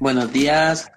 [0.00, 0.90] Buenos días,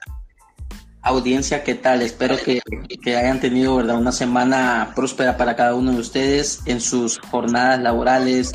[1.02, 2.02] audiencia, ¿qué tal?
[2.02, 2.62] Espero que,
[3.06, 3.98] hayan tenido ¿verdad?
[3.98, 8.54] una semana próspera para cada uno de ustedes en sus jornadas laborales,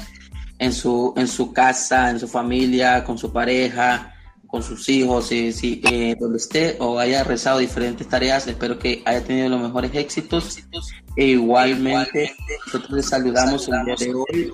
[0.59, 4.15] en su, en su casa, en su familia, con su pareja,
[4.47, 8.47] con sus hijos, si, si eh, donde esté o haya rezado diferentes tareas.
[8.47, 10.61] Espero que haya tenido los mejores éxitos.
[11.15, 12.35] E igualmente,
[12.65, 14.53] nosotros les saludamos el día de hoy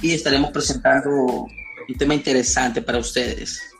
[0.00, 3.71] y estaremos presentando un tema interesante para ustedes.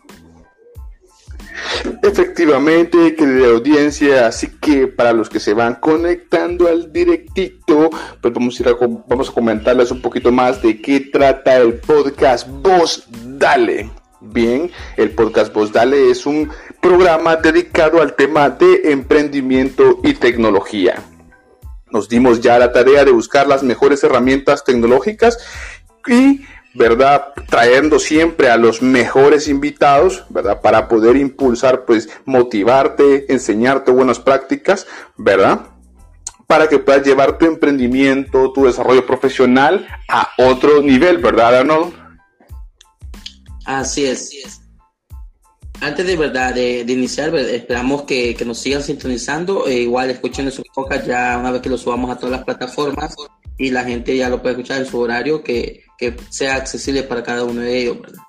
[2.02, 7.90] Efectivamente, querida audiencia, así que para los que se van conectando al directito,
[8.20, 8.72] pues vamos a,
[9.08, 13.06] vamos a comentarles un poquito más de qué trata el podcast Voz
[13.38, 13.90] Dale.
[14.20, 16.48] Bien, el podcast Voz Dale es un
[16.80, 21.02] programa dedicado al tema de emprendimiento y tecnología.
[21.90, 25.38] Nos dimos ya la tarea de buscar las mejores herramientas tecnológicas
[26.06, 26.42] y
[26.74, 27.32] ¿verdad?
[27.48, 30.60] Trayendo siempre a los mejores invitados, ¿verdad?
[30.60, 35.66] Para poder impulsar, pues, motivarte, enseñarte buenas prácticas, ¿verdad?
[36.46, 41.94] Para que puedas llevar tu emprendimiento, tu desarrollo profesional a otro nivel, ¿verdad, Arnold?
[43.64, 44.60] Así es.
[45.80, 49.66] Antes de verdad de, iniciar, esperamos que, nos sigan sintonizando.
[49.66, 53.16] E igual escuchen su podcast ya una vez que lo subamos a todas las plataformas
[53.58, 57.22] y la gente ya lo puede escuchar en su horario que, que sea accesible para
[57.22, 58.00] cada uno de ellos.
[58.00, 58.22] ¿verdad?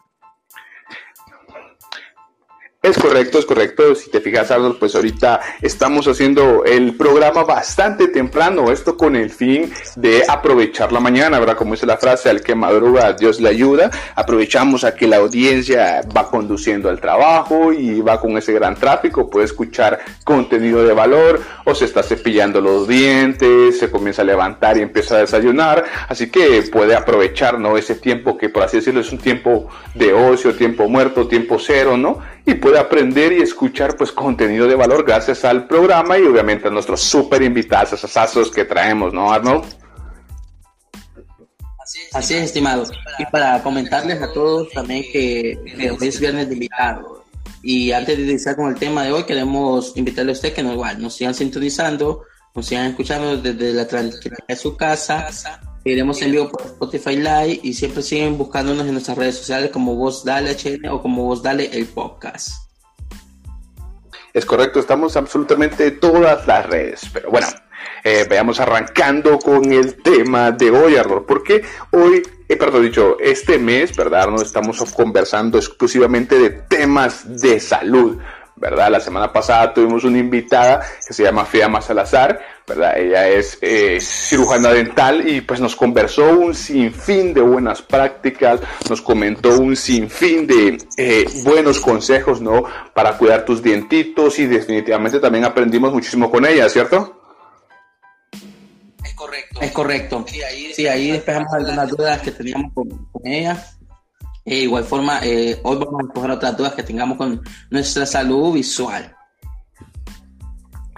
[2.84, 3.96] Es correcto, es correcto.
[3.96, 9.30] Si te fijas, Arnold, pues ahorita estamos haciendo el programa bastante temprano, esto con el
[9.30, 11.56] fin de aprovechar la mañana, ¿verdad?
[11.56, 13.90] Como dice la frase, al que madruga, Dios le ayuda.
[14.16, 19.30] Aprovechamos a que la audiencia va conduciendo al trabajo y va con ese gran tráfico,
[19.30, 24.78] puede escuchar contenido de valor o se está cepillando los dientes, se comienza a levantar
[24.78, 27.78] y empieza a desayunar, así que puede aprovechar, ¿no?
[27.78, 31.96] Ese tiempo que, por así decirlo, es un tiempo de ocio, tiempo muerto, tiempo cero,
[31.96, 32.20] ¿no?
[32.46, 37.02] Y aprender y escuchar pues contenido de valor gracias al programa y obviamente a nuestros
[37.02, 39.66] super invitados, esos que traemos, ¿no, Arnold?
[42.14, 42.92] Así es, estimados.
[43.20, 45.58] Y para comentarles a todos también que,
[46.00, 47.26] hoy es viernes invitado.
[47.62, 50.74] Y antes de iniciar con el tema de hoy, queremos invitarle a usted que no
[50.74, 55.28] igual nos sigan sintonizando, nos sigan escuchando desde la tranquilidad de su casa.
[55.86, 59.96] Iremos en vivo por Spotify Live y siempre siguen buscándonos en nuestras redes sociales como
[59.96, 62.63] Voz Dale HN o como Voz Dale el podcast.
[64.34, 67.08] Es correcto, estamos absolutamente todas las redes.
[67.14, 67.46] Pero bueno,
[68.04, 71.62] eh, vayamos arrancando con el tema de hoy, Arnold, porque
[71.92, 74.30] hoy, eh, perdón, dicho, este mes, ¿verdad?
[74.30, 78.18] No estamos conversando exclusivamente de temas de salud.
[78.56, 78.90] ¿Verdad?
[78.92, 82.98] La semana pasada tuvimos una invitada que se llama Fiamma Salazar, ¿verdad?
[82.98, 89.02] Ella es eh, cirujana dental y pues nos conversó un sinfín de buenas prácticas, nos
[89.02, 92.64] comentó un sinfín de eh, buenos consejos, ¿no?
[92.94, 97.22] Para cuidar tus dientitos y definitivamente también aprendimos muchísimo con ella, ¿cierto?
[99.04, 99.62] Es correcto.
[99.62, 100.26] Es correcto.
[100.74, 103.62] Sí, ahí, despejamos algunas dudas que teníamos con, con ella
[104.46, 108.54] de igual forma, eh, hoy vamos a coger otras dudas que tengamos con nuestra salud
[108.54, 109.16] visual.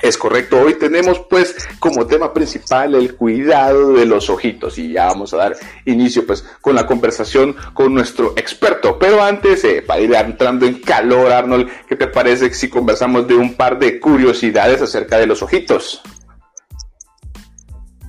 [0.01, 5.06] Es correcto, hoy tenemos pues como tema principal el cuidado de los ojitos y ya
[5.07, 9.00] vamos a dar inicio pues con la conversación con nuestro experto.
[9.00, 13.35] Pero antes, eh, para ir entrando en calor, Arnold, ¿qué te parece si conversamos de
[13.35, 16.03] un par de curiosidades acerca de los ojitos?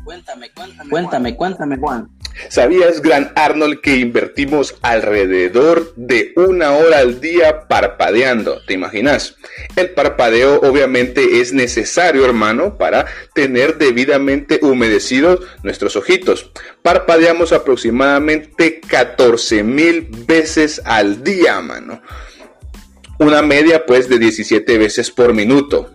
[0.06, 2.08] Cuéntame, cuéntame, cuéntame, cuéntame, Juan.
[2.48, 8.62] ¿Sabías, Gran Arnold, que invertimos alrededor de una hora al día parpadeando?
[8.68, 9.34] ¿Te imaginas?
[9.74, 16.52] El parpadeo obviamente es necesario, hermano, para tener debidamente humedecidos nuestros ojitos.
[16.82, 22.00] Parpadeamos aproximadamente 14 mil veces al día, mano.
[23.18, 25.90] Una media pues de 17 veces por minuto.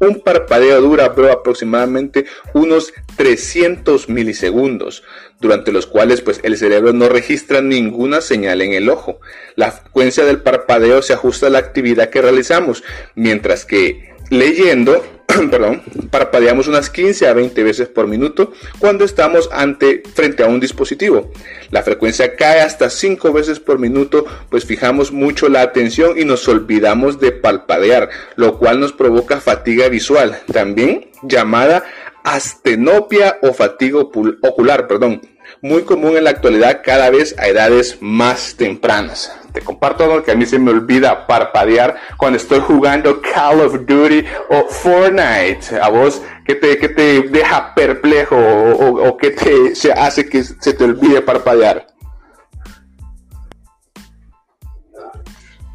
[0.00, 5.02] Un parpadeo dura aproximadamente unos 300 milisegundos,
[5.40, 9.20] durante los cuales pues, el cerebro no registra ninguna señal en el ojo.
[9.56, 12.84] La frecuencia del parpadeo se ajusta a la actividad que realizamos,
[13.14, 15.02] mientras que leyendo
[15.50, 20.58] perdón, parpadeamos unas 15 a 20 veces por minuto cuando estamos ante, frente a un
[20.58, 21.30] dispositivo.
[21.70, 26.48] La frecuencia cae hasta 5 veces por minuto, pues fijamos mucho la atención y nos
[26.48, 31.84] olvidamos de palpadear, lo cual nos provoca fatiga visual, también llamada
[32.24, 35.22] astenopia o fatiga ocular, perdón,
[35.60, 40.32] muy común en la actualidad cada vez a edades más tempranas te comparto algo que
[40.32, 45.80] a mí se me olvida parpadear cuando estoy jugando Call of Duty o Fortnite.
[45.80, 50.84] A vos, ¿qué te, te deja perplejo o, qué te se hace que se te
[50.84, 51.86] olvide parpadear?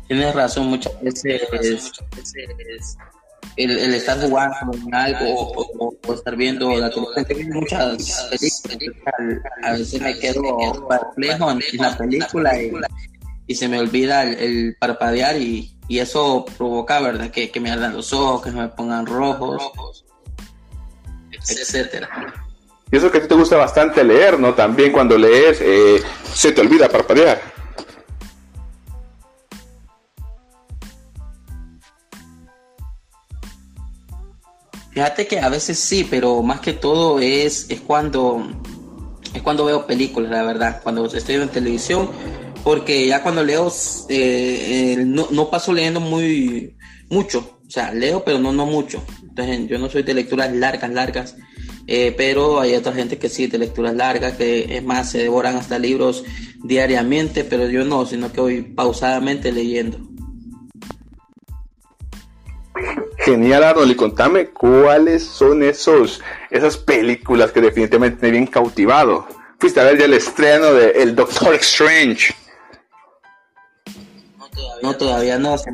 [0.08, 1.92] tienes razón, muchas veces,
[3.56, 4.56] el, estar jugando
[4.92, 9.16] algo o, estar viendo la televisión, muchas películas,
[9.64, 12.72] a veces me quedo perplejo en, la película y,
[13.50, 17.30] se me olvida el, parpadear y, eso provoca, ¿verdad?
[17.30, 20.04] Que, me ardan los ojos, que me pongan rojos,
[21.32, 22.10] etcétera.
[22.92, 24.54] Y eso que a ti te gusta bastante leer, ¿no?
[24.56, 26.02] También cuando lees eh,
[26.34, 27.42] se te olvida parpadear.
[34.92, 38.48] Fíjate que a veces sí, pero más que todo es, es cuando
[39.34, 42.10] es cuando veo películas, la verdad, cuando estoy en televisión,
[42.64, 43.72] porque ya cuando leo
[44.10, 46.76] eh, no, no, paso leyendo muy
[47.10, 49.04] mucho, o sea, leo pero no no mucho.
[49.22, 51.36] Entonces yo no soy de lecturas largas, largas,
[51.88, 55.58] eh, pero hay otra gente que sí de lecturas largas, que es más se devoran
[55.58, 56.24] hasta libros
[56.64, 60.00] diariamente, pero yo no, sino que voy pausadamente leyendo.
[63.26, 66.22] Genial, Arnold, y contame cuáles son esos,
[66.52, 69.26] esas películas que definitivamente me habían cautivado.
[69.60, 72.34] Fuiste a ver ya el estreno de El Doctor Strange.
[74.82, 75.72] No, todavía no, se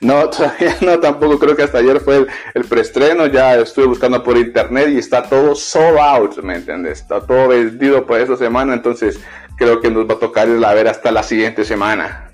[0.00, 4.36] No, todavía no, tampoco creo que hasta ayer fue el, preestreno, ya estuve buscando por
[4.36, 7.00] internet y está todo sold out, ¿me entiendes?
[7.00, 9.18] Está todo vendido por esta semana, entonces
[9.56, 12.24] creo que nos va a tocar ir a ver hasta la siguiente semana.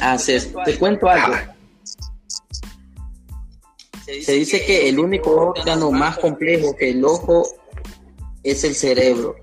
[0.00, 0.52] Así es.
[0.64, 1.36] Te cuento algo.
[4.04, 7.46] Se dice que el único órgano más complejo que el ojo
[8.42, 9.41] es el cerebro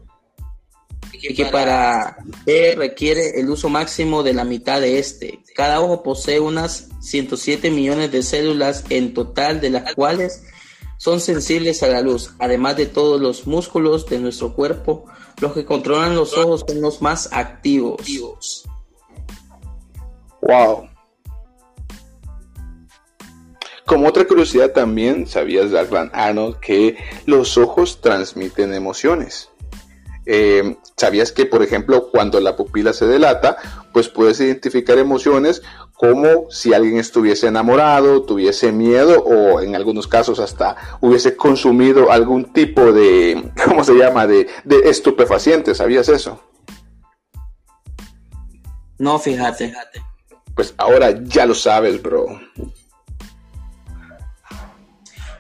[1.22, 5.40] y que para ver requiere el uso máximo de la mitad de este.
[5.56, 10.44] Cada ojo posee unas 107 millones de células en total, de las cuales
[10.98, 15.06] son sensibles a la luz, además de todos los músculos de nuestro cuerpo.
[15.42, 18.66] Los que controlan los ojos son los más activos.
[20.42, 20.90] Wow.
[23.86, 29.50] Como otra curiosidad también, ¿sabías, Douglas Arnold, que los ojos transmiten emociones?
[30.32, 33.58] Eh, ¿Sabías que, por ejemplo, cuando la pupila se delata,
[33.92, 40.40] pues puedes identificar emociones como si alguien estuviese enamorado, tuviese miedo o en algunos casos
[40.40, 45.74] hasta hubiese consumido algún tipo de, ¿cómo se llama?, de, de estupefaciente.
[45.74, 46.40] ¿Sabías eso?
[49.00, 49.70] No, fíjate.
[49.70, 50.04] fíjate.
[50.54, 52.40] Pues ahora ya lo sabes, bro.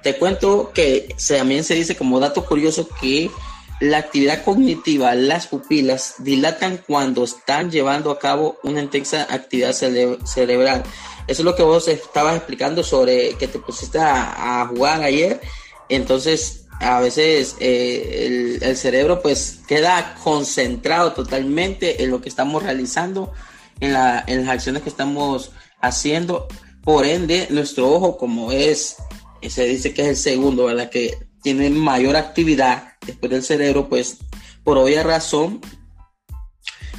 [0.01, 3.29] Te cuento que también se dice como dato curioso que
[3.79, 10.83] la actividad cognitiva, las pupilas dilatan cuando están llevando a cabo una intensa actividad cerebral.
[11.27, 15.39] Eso es lo que vos estabas explicando sobre que te pusiste a, jugar ayer.
[15.87, 23.31] Entonces, a veces eh, el, cerebro pues queda concentrado totalmente en lo que estamos realizando
[23.79, 26.47] en, la, en las acciones que estamos haciendo.
[26.83, 28.97] Por ende, nuestro ojo, como es,
[29.47, 30.89] se dice que es el segundo, ¿verdad?
[30.89, 34.17] Que tiene mayor actividad después del cerebro, pues
[34.63, 35.61] por obvia razón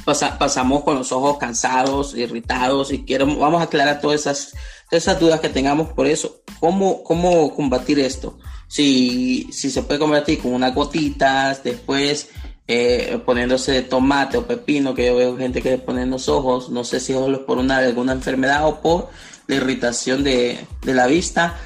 [0.03, 4.53] pasamos con los ojos cansados, irritados y quiero, vamos a aclarar todas esas,
[4.89, 6.41] esas dudas que tengamos por eso.
[6.59, 8.37] ¿Cómo, cómo combatir esto?
[8.67, 12.29] Si, si se puede combatir con unas gotitas, después
[12.67, 16.83] eh, poniéndose tomate o pepino, que yo veo gente que pone en los ojos, no
[16.83, 19.09] sé si es por una, alguna enfermedad o por
[19.47, 21.57] la irritación de, la vista,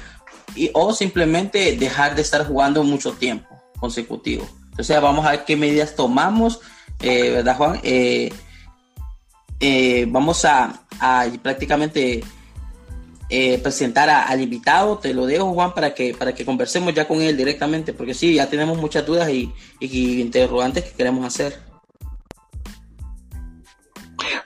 [0.54, 4.46] y, o simplemente dejar de estar jugando mucho tiempo consecutivo.
[4.70, 6.60] Entonces vamos a ver qué medidas tomamos,
[7.00, 7.80] eh, ¿verdad Juan?
[9.58, 10.82] Eh, vamos a,
[11.42, 12.22] prácticamente
[13.28, 14.98] eh, presentar al invitado.
[14.98, 18.34] Te lo dejo, Juan, para que, para que conversemos ya con él directamente, porque sí,
[18.34, 21.58] ya tenemos muchas dudas y, interrogantes que queremos hacer.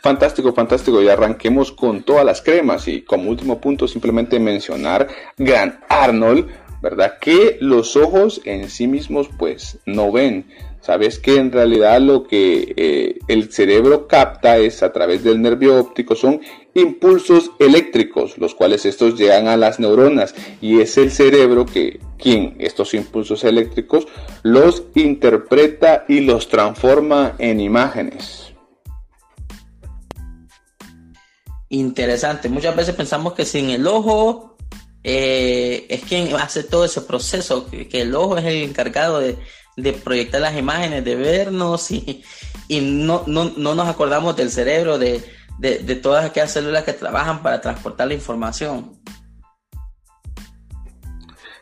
[0.03, 1.03] Fantástico, fantástico.
[1.03, 2.89] Y arranquemos con todas las cremas.
[2.89, 6.49] Y como último punto, simplemente mencionar Gran Arnold,
[6.81, 7.19] ¿verdad?
[7.21, 10.47] Que los ojos en sí mismos, pues, no ven
[10.81, 15.79] Sabes que en realidad lo que eh, el cerebro capta es a través del nervio
[15.79, 16.41] óptico son
[16.73, 22.57] impulsos eléctricos, los cuales estos llegan a las neuronas y es el cerebro que quien
[22.59, 24.09] estos impulsos eléctricos
[24.43, 28.55] los interpreta y los transforma en imágenes.
[31.69, 32.49] Interesante.
[32.49, 34.50] Muchas veces pensamos que sin el ojo
[35.03, 39.39] eh, es quien hace todo ese proceso, que el ojo es el encargado de
[39.77, 42.23] de proyectar las imágenes, de vernos y,
[42.81, 45.23] no, nos acordamos del cerebro, de,
[46.03, 48.99] todas aquellas células que trabajan para transportar la información.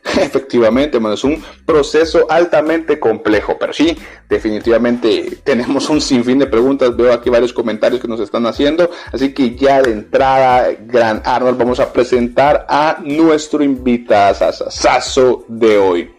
[0.20, 3.96] Efectivamente, es un proceso altamente complejo, pero sí,
[4.28, 6.96] definitivamente tenemos un sinfín de preguntas.
[6.96, 11.58] Veo aquí varios comentarios que nos están haciendo, así que ya de entrada, Gran Arnold,
[11.58, 16.17] vamos a presentar a nuestro invitado Sasso de hoy.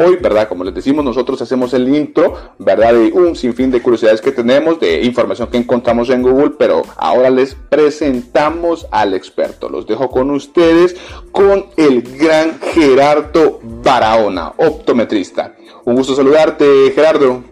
[0.00, 0.48] Hoy, ¿verdad?
[0.48, 2.94] Como les decimos, nosotros hacemos el intro, ¿verdad?
[2.94, 7.30] De un sinfín de curiosidades que tenemos, de información que encontramos en Google, pero ahora
[7.30, 9.68] les presentamos al experto.
[9.68, 10.94] Los dejo con ustedes
[11.32, 15.56] con el gran Gerardo Barahona, optometrista.
[15.84, 17.42] Un gusto saludarte, Gerardo.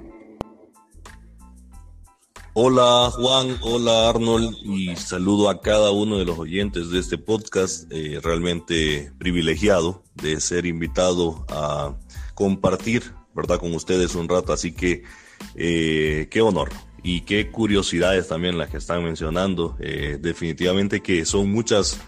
[2.58, 7.92] Hola Juan, hola Arnold y saludo a cada uno de los oyentes de este podcast,
[7.92, 11.94] eh, realmente privilegiado de ser invitado a
[12.36, 13.58] compartir, ¿verdad?
[13.58, 14.52] Con ustedes un rato.
[14.52, 15.02] Así que
[15.56, 16.70] eh, qué honor
[17.02, 19.76] y qué curiosidades también las que están mencionando.
[19.80, 21.98] Eh, definitivamente que son muchas,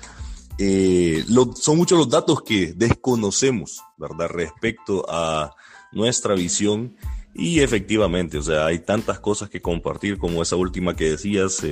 [0.58, 1.24] eh,
[1.56, 4.28] son muchos los datos que desconocemos, ¿verdad?
[4.28, 5.56] Respecto a
[5.90, 6.94] nuestra visión.
[7.34, 11.62] Y efectivamente, o sea, hay tantas cosas que compartir como esa última que decías.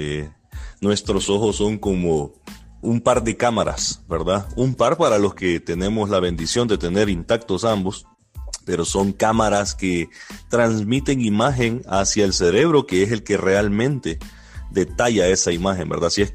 [0.80, 2.32] nuestros ojos son como
[2.80, 4.48] un par de cámaras, ¿verdad?
[4.56, 8.06] Un par para los que tenemos la bendición de tener intactos ambos
[8.66, 10.10] pero son cámaras que
[10.50, 14.18] transmiten imagen hacia el cerebro, que es el que realmente
[14.70, 16.10] detalla esa imagen, ¿verdad?
[16.10, 16.32] Si es,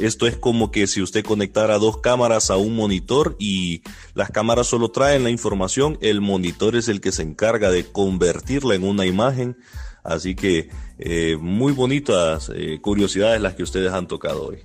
[0.00, 3.82] esto es como que si usted conectara dos cámaras a un monitor y
[4.14, 8.74] las cámaras solo traen la información, el monitor es el que se encarga de convertirla
[8.74, 9.56] en una imagen.
[10.02, 14.58] Así que eh, muy bonitas eh, curiosidades las que ustedes han tocado hoy.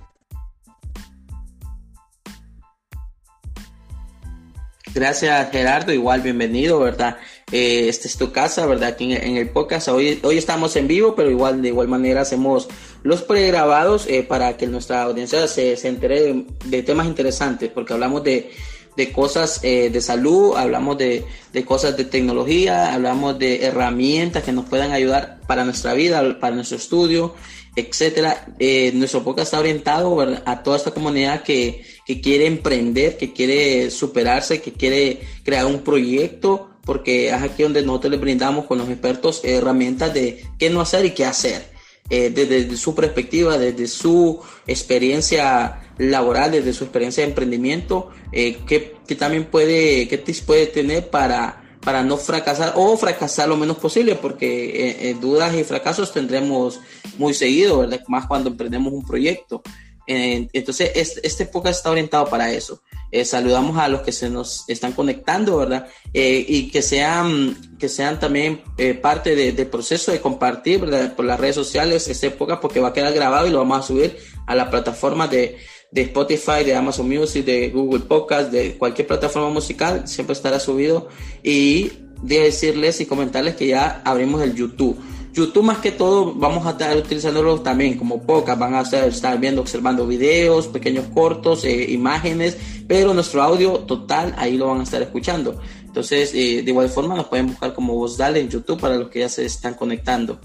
[4.94, 7.16] Gracias Gerardo, igual bienvenido, ¿verdad?
[7.50, 8.90] Eh, esta es tu casa, ¿verdad?
[8.90, 9.88] Aquí en, el podcast.
[9.88, 12.68] Hoy, hoy estamos en vivo, pero igual de igual manera hacemos
[13.02, 18.22] los pregrabados eh, para que nuestra audiencia se, se entere de, temas interesantes, porque hablamos
[18.22, 18.52] de,
[18.96, 24.52] de cosas eh, de salud, hablamos de, de, cosas de tecnología, hablamos de herramientas que
[24.52, 27.34] nos puedan ayudar para nuestra vida, para nuestro estudio,
[27.74, 28.46] etcétera.
[28.92, 34.60] Nuestro podcast está orientado a toda esta comunidad que, que, quiere emprender, que quiere superarse,
[34.60, 39.40] que quiere crear un proyecto, porque es aquí donde nosotros le brindamos con los expertos
[39.44, 41.72] herramientas de qué no hacer y qué hacer.
[42.10, 48.94] Eh, desde, su perspectiva, desde su experiencia laboral, desde su experiencia de emprendimiento, eh, qué,
[49.16, 54.14] también puede, qué tips puede tener para para no fracasar o fracasar lo menos posible,
[54.16, 56.80] porque eh, eh, dudas y fracasos tendremos
[57.18, 58.00] muy seguido, ¿verdad?
[58.08, 59.62] Más cuando emprendemos un proyecto.
[60.06, 60.90] Entonces,
[61.22, 62.82] este, podcast está orientado para eso.
[63.10, 65.88] Eh, saludamos a los que se nos están conectando, ¿verdad?
[66.12, 68.62] y que sean, que sean también
[69.00, 71.14] parte del proceso de compartir, ¿verdad?
[71.14, 73.82] Por las redes sociales este podcast, porque va a quedar grabado y lo vamos a
[73.82, 75.58] subir a la plataforma de,
[75.90, 81.08] de Spotify, de Amazon Music, de Google Podcast, de cualquier plataforma musical, siempre estará subido.
[81.42, 81.92] Y
[82.24, 84.98] de decirles y comentarles que ya abrimos el YouTube.
[85.34, 89.60] YouTube más que todo vamos a estar utilizándolo también como pocas, van a estar, viendo,
[89.60, 95.02] observando videos, pequeños cortos, eh, imágenes, pero nuestro audio total ahí lo van a estar
[95.02, 95.60] escuchando.
[95.84, 99.10] Entonces, eh, de igual forma nos pueden buscar como Voz Dale en YouTube para los
[99.10, 100.38] que ya se están conectando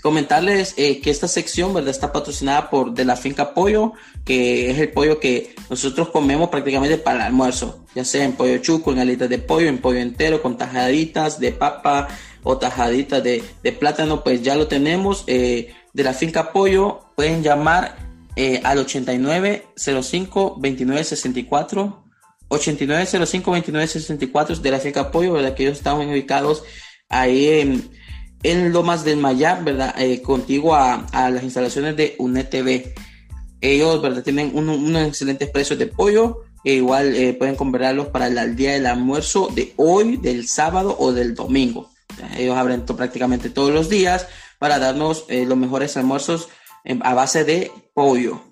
[0.00, 3.92] comentarles eh, que esta sección verdad está patrocinada por de la finca pollo
[4.24, 8.58] que es el pollo que nosotros comemos prácticamente para el almuerzo ya sea en pollo
[8.58, 12.08] chuco en alitas de pollo en pollo entero con tajaditas de papa
[12.42, 13.42] o tajaditas de,
[13.78, 17.96] plátano pues ya lo tenemos eh, de la finca pollo pueden llamar
[18.36, 22.04] eh, al 89 05 29 64
[22.48, 26.64] 89 05 29 64 de la finca pollo verdad que ellos están ubicados
[27.08, 27.90] ahí en
[28.42, 29.94] en Lomas del Mayab, ¿verdad?
[29.98, 32.94] Eh, contigo a, las instalaciones de UNETV.
[33.60, 34.22] Ellos, ¿verdad?
[34.22, 36.44] Tienen unos excelentes precios de pollo.
[36.62, 41.12] E igual eh, pueden comprarlos para el día del almuerzo de hoy, del sábado o
[41.12, 41.90] del domingo.
[42.36, 44.26] Ellos abren prácticamente todos los días
[44.58, 46.48] para darnos eh, los mejores almuerzos
[47.02, 48.50] a base de pollo.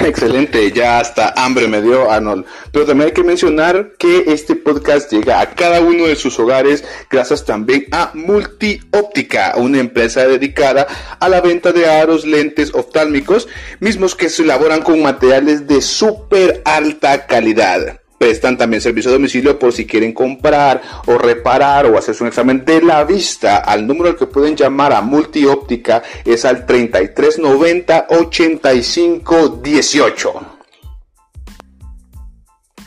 [0.00, 2.44] Excelente, ya hasta hambre me dio Arnold.
[2.72, 6.84] Pero también hay que mencionar que este podcast llega a cada uno de sus hogares
[7.10, 10.86] gracias también a Multióptica, una empresa dedicada
[11.20, 13.48] a la venta de aros, lentes oftálmicos,
[13.80, 18.00] mismos que se elaboran con materiales de súper alta calidad.
[18.24, 22.64] Prestan también servicio a domicilio por si quieren comprar o reparar o hacerse un examen
[22.64, 23.58] de la vista.
[23.58, 30.32] Al número al que pueden llamar a Multióptica es al 3390 8518.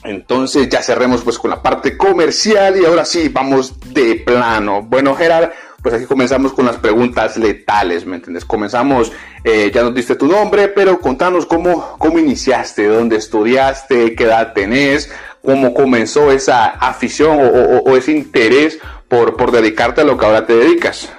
[0.06, 4.82] Entonces ya cerremos pues con la parte comercial y ahora sí vamos de plano.
[4.82, 5.52] Bueno, Gerard,
[5.88, 8.44] pues aquí comenzamos con las preguntas letales, ¿me entiendes?
[8.44, 9.14] Comenzamos,
[9.46, 14.52] eh, ya nos diste tu nombre, pero contanos cómo, cómo iniciaste, dónde estudiaste, qué edad
[14.52, 15.10] tenés,
[15.42, 20.58] cómo comenzó esa afición o, ese interés por, por, dedicarte a lo que ahora te
[20.58, 21.10] dedicas.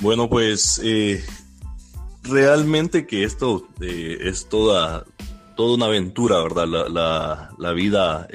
[0.00, 1.24] Bueno, pues eh,
[2.22, 5.04] realmente que esto eh, es toda,
[5.56, 6.68] toda una aventura, ¿verdad?
[6.68, 8.28] La, la, vida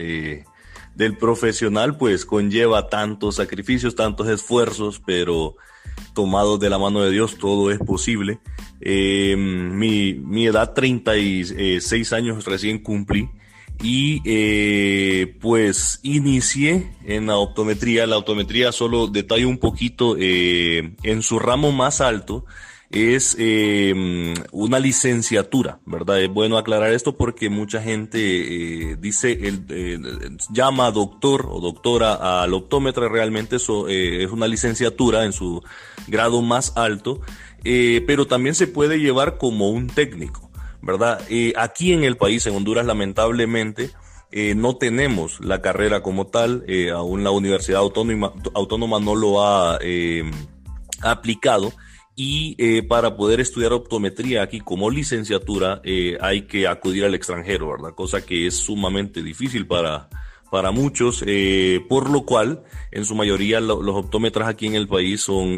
[0.95, 5.55] del profesional pues conlleva tantos sacrificios, tantos esfuerzos, pero
[6.13, 8.39] tomados de la mano de Dios todo es posible.
[8.81, 13.29] Eh, mi, mi, edad, 36 años recién cumplí
[13.83, 18.05] y eh, pues inicié en la optometría.
[18.07, 22.45] La optometría solo detalle un poquito eh, en su ramo más alto
[22.91, 26.21] es eh, una licenciatura, ¿verdad?
[26.21, 29.99] Es bueno aclarar esto porque mucha gente eh, dice, el, eh,
[30.51, 35.63] llama doctor o doctora al optómetra, realmente eso es una licenciatura en su
[36.07, 37.21] grado más alto,
[37.63, 40.49] pero también se puede llevar como un técnico,
[40.81, 41.21] ¿verdad?
[41.55, 43.91] aquí en el país, en Honduras, lamentablemente,
[44.55, 49.79] no tenemos la carrera como tal, aún la Universidad Autónoma no lo ha
[51.01, 51.71] aplicado
[52.15, 57.71] y eh, para poder estudiar optometría aquí como licenciatura eh, hay que acudir al extranjero,
[57.71, 57.95] ¿verdad?
[57.95, 60.09] Cosa que es sumamente difícil para,
[60.51, 65.21] para muchos, eh, por lo cual en su mayoría los optómetras aquí en el país
[65.21, 65.57] son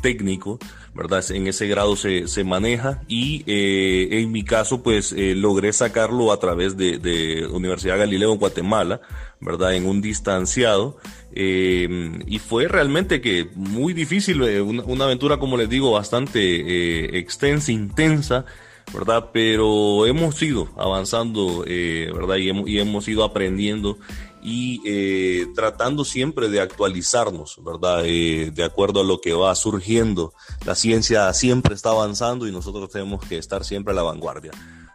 [0.00, 0.58] técnicos,
[0.94, 1.24] ¿verdad?
[1.30, 6.76] En ese grado se, se maneja y en mi caso pues logré sacarlo a través
[6.76, 9.00] de, de Universidad Galileo en Guatemala,
[9.40, 9.74] ¿verdad?
[9.74, 10.96] En un distanciado.
[11.36, 17.18] Eh, y fue realmente que muy difícil, eh, una, aventura, como les digo, bastante eh,
[17.18, 18.44] extensa, intensa,
[18.92, 19.30] ¿verdad?
[19.32, 22.36] Pero hemos ido avanzando, ¿verdad?
[22.36, 23.98] Y hemos, y hemos ido aprendiendo
[24.44, 28.02] y tratando siempre de actualizarnos, ¿verdad?
[28.02, 30.34] de acuerdo a lo que va surgiendo.
[30.66, 34.52] La ciencia siempre está avanzando y nosotros tenemos que estar siempre a la vanguardia.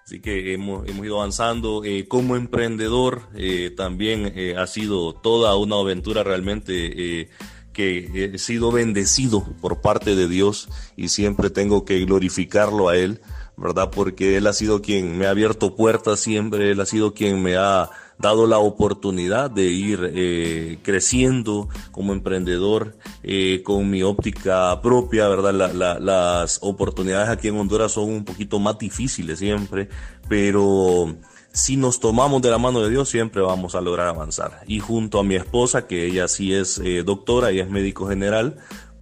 [0.09, 1.83] Así que hemos, hemos ido avanzando.
[1.85, 7.29] Eh, como emprendedor eh, también eh, ha sido toda una aventura realmente
[7.71, 13.21] que he sido bendecido por parte de Dios y siempre tengo que glorificarlo a Él,
[13.55, 13.91] ¿verdad?
[13.91, 17.55] Porque Él ha sido quien me ha abierto puertas siempre, Él ha sido quien me
[17.55, 25.27] ha dado la oportunidad de ir eh, creciendo como emprendedor eh, con mi óptica propia,
[25.29, 25.99] ¿verdad?
[25.99, 29.87] las oportunidades aquí en Honduras son un poquito más difíciles siempre,
[30.27, 31.15] pero
[31.53, 34.61] si nos tomamos de la mano de Dios siempre vamos a lograr avanzar.
[34.67, 38.57] Y junto a mi esposa, que ella sí es eh, doctora, y es médico general,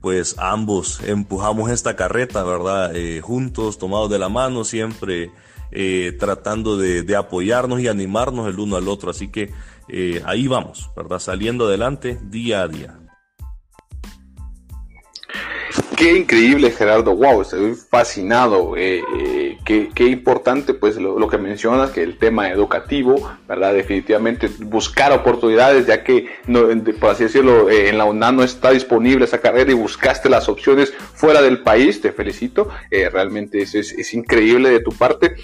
[0.07, 2.93] pues ambos empujamos esta carreta, ¿verdad?
[3.21, 5.31] juntos, tomados de la mano, siempre
[5.69, 9.11] eh, tratando de, apoyarnos y animarnos el uno al otro.
[9.11, 9.51] Así que
[9.89, 11.19] eh, ahí vamos, ¿verdad?
[11.19, 12.97] Saliendo adelante día a día.
[15.97, 17.13] Qué increíble, Gerardo.
[17.13, 18.77] Wow, estoy fascinado.
[18.77, 19.03] Eh,
[19.67, 23.73] qué, importante, pues, lo, que mencionas, que el tema educativo, ¿verdad?
[23.73, 26.27] Definitivamente buscar oportunidades, ya que,
[26.99, 30.93] por así decirlo, en la UNAM no está disponible esa carrera y buscaste las opciones
[30.93, 31.99] fuera del país.
[32.01, 32.69] Te felicito.
[32.89, 35.35] realmente es, es, increíble de tu parte.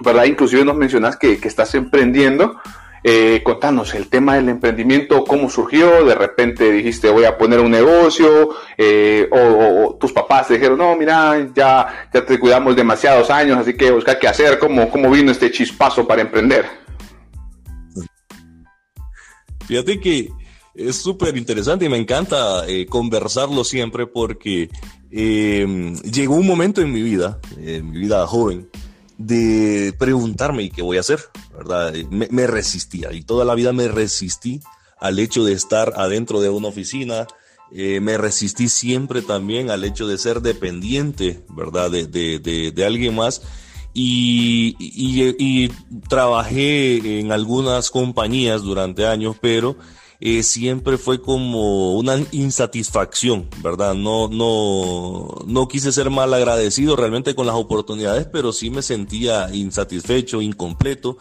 [0.00, 0.24] ¿verdad?
[0.24, 2.56] Inclusive nos mencionas que, estás emprendiendo.
[3.02, 7.70] Eh, contanos el tema del emprendimiento, cómo surgió, de repente dijiste voy a poner un
[7.70, 13.56] negocio, eh, o, tus papás te dijeron, no, mira, ya, ya te cuidamos demasiados años,
[13.56, 16.66] así que buscar qué hacer, cómo, cómo vino este chispazo para emprender.
[19.66, 20.28] Fíjate que
[20.74, 24.68] es súper interesante y me encanta eh, conversarlo siempre porque
[25.10, 28.68] llegó un momento en mi vida, en mi vida joven,
[29.20, 31.20] de preguntarme qué voy a hacer,
[31.54, 31.92] ¿verdad?
[32.10, 34.60] Me, resistía y toda la vida me resistí
[34.98, 37.26] al hecho de estar adentro de una oficina,
[37.70, 41.90] eh, me resistí siempre también al hecho de ser dependiente, ¿verdad?
[41.90, 43.42] De, de, de, alguien más.
[43.92, 45.68] Y, y,
[46.08, 49.76] trabajé en algunas compañías durante años, pero
[50.20, 53.94] eh, siempre fue como una insatisfacción, ¿verdad?
[53.94, 59.48] No, no, no quise ser mal agradecido realmente con las oportunidades, pero sí me sentía
[59.54, 61.16] insatisfecho, incompleto,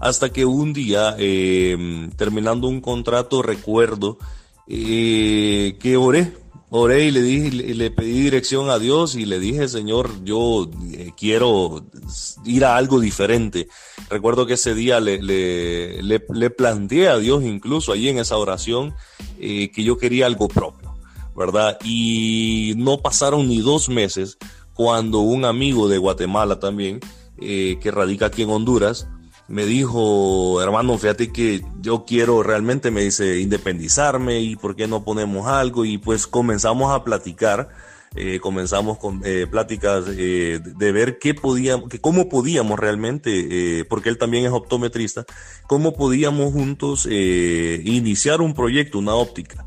[0.00, 4.18] hasta que un día, eh, terminando un contrato, recuerdo
[4.66, 6.34] eh, que oré
[6.70, 11.12] oré y le dije, le, pedí dirección a Dios y le dije, Señor, yo eh,
[11.16, 11.84] quiero
[12.44, 13.68] ir a algo diferente.
[14.10, 18.94] Recuerdo que ese día le, le, le, planteé a Dios incluso allí en esa oración
[19.38, 20.94] eh, que yo quería algo propio,
[21.34, 21.78] ¿verdad?
[21.84, 24.38] Y no pasaron ni dos meses
[24.74, 27.00] cuando un amigo de Guatemala también,
[27.40, 29.08] eh, que radica aquí en Honduras,
[29.48, 35.04] me dijo, hermano, fíjate que yo quiero realmente, me dice, independizarme y por qué no
[35.04, 35.84] ponemos algo.
[35.84, 37.68] Y pues comenzamos a platicar
[38.14, 44.08] eh, comenzamos con eh, pláticas eh, de ver qué podíamos, que cómo podíamos realmente, porque
[44.08, 45.24] él también es optometrista,
[45.66, 49.64] cómo podíamos juntos iniciar un proyecto, una óptica.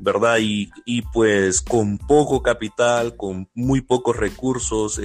[0.00, 0.38] ¿verdad?
[0.40, 5.00] Y, y, pues con poco capital, con muy pocos recursos,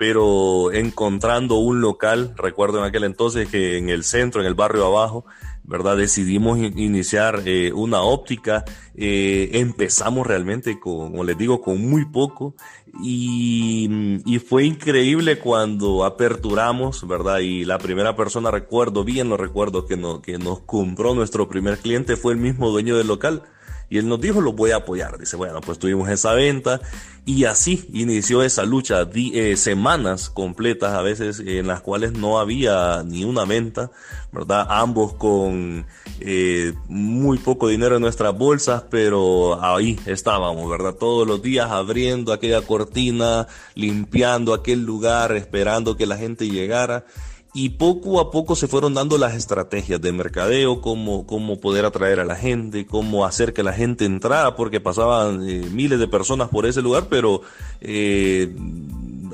[0.00, 4.86] pero encontrando un local, recuerdo en aquel entonces que en el centro, en el barrio
[4.86, 5.26] abajo,
[5.62, 5.98] ¿verdad?
[5.98, 12.54] Decidimos iniciar eh, una óptica, eh, empezamos realmente, con, como les digo, con muy poco
[13.02, 17.40] y, y, fue increíble cuando aperturamos, ¿verdad?
[17.40, 21.76] Y la primera persona, recuerdo, bien lo recuerdo, que, no, que nos compró nuestro primer
[21.76, 23.42] cliente fue el mismo dueño del local.
[23.90, 25.18] Y él nos dijo, lo voy a apoyar.
[25.18, 26.80] Dice, bueno, pues tuvimos esa venta
[27.26, 33.02] y así inició esa lucha, eh, semanas completas a veces en las cuales no había
[33.04, 33.90] ni una venta,
[34.32, 34.64] ¿verdad?
[34.70, 35.86] Ambos con
[36.20, 40.94] eh, muy poco dinero en nuestras bolsas, pero ahí estábamos, ¿verdad?
[40.94, 47.06] Todos los días abriendo aquella cortina, limpiando aquel lugar, esperando que la gente llegara
[47.52, 52.20] y poco a poco se fueron dando las estrategias de mercadeo, cómo, cómo poder atraer
[52.20, 56.48] a la gente, cómo hacer que la gente entrara, porque pasaban eh, miles de personas
[56.48, 57.42] por ese lugar, pero
[57.80, 58.54] eh,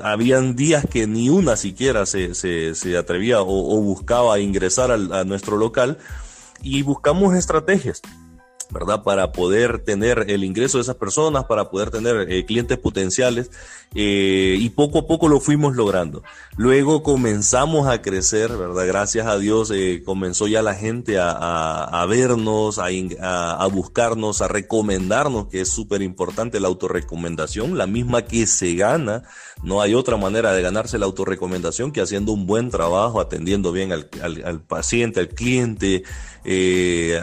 [0.01, 5.57] habían días que ni una siquiera se, se, se atrevía o, buscaba ingresar a nuestro
[5.57, 5.97] local
[6.61, 8.01] y buscamos estrategias.
[8.69, 9.03] ¿Verdad?
[9.03, 13.49] Para poder tener el ingreso de esas personas, para poder tener eh, clientes potenciales
[13.95, 16.21] eh, y poco a poco lo fuimos logrando.
[16.57, 18.85] Luego comenzamos a crecer, ¿verdad?
[18.85, 25.61] Gracias a Dios eh, comenzó ya la gente a, vernos, a, buscarnos, a recomendarnos, que
[25.61, 29.23] es súper importante la autorrecomendación, la misma que se gana.
[29.63, 33.91] No hay otra manera de ganarse la autorrecomendación que haciendo un buen trabajo, atendiendo bien
[33.91, 36.03] al, paciente, al cliente,
[36.43, 37.19] eh,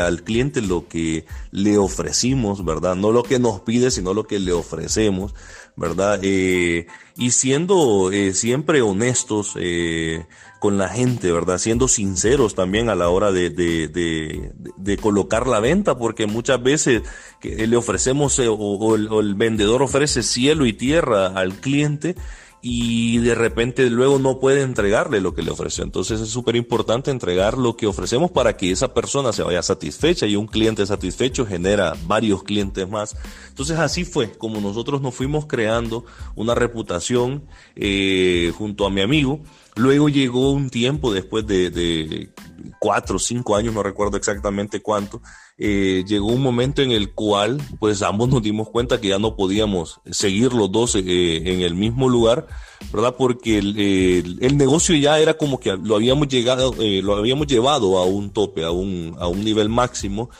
[0.00, 2.96] al cliente lo que le ofrecimos, ¿verdad?
[2.96, 5.34] No lo que nos pide, sino lo que le ofrecemos,
[5.76, 6.20] ¿verdad?
[6.22, 10.26] Eh, y siendo eh, siempre honestos eh,
[10.60, 11.58] con la gente, ¿verdad?
[11.58, 17.02] Siendo sinceros también a la hora de, de, de, colocar la venta, porque muchas veces
[17.42, 22.16] le ofrecemos o el vendedor ofrece cielo y tierra al cliente
[22.62, 25.84] y de repente luego no puede entregarle lo que le ofreció.
[25.84, 30.26] Entonces es súper importante entregar lo que ofrecemos para que esa persona se vaya satisfecha
[30.26, 33.16] y un cliente satisfecho genera varios clientes más.
[33.48, 37.44] Entonces así fue como nosotros nos fuimos creando una reputación
[37.76, 39.40] eh, junto a mi amigo.
[39.76, 42.30] Luego llegó un tiempo después de,
[42.78, 45.20] cuatro o cinco años, no recuerdo exactamente cuánto,
[45.58, 49.36] eh, llegó un momento en el cual pues ambos nos dimos cuenta que ya no
[49.36, 51.02] podíamos seguir los dos eh,
[51.36, 52.46] en el mismo lugar,
[52.90, 53.16] ¿verdad?
[53.18, 58.06] Porque el, negocio ya era como que lo habíamos llegado, eh, lo habíamos llevado a
[58.06, 60.30] un tope, a un, a un nivel máximo.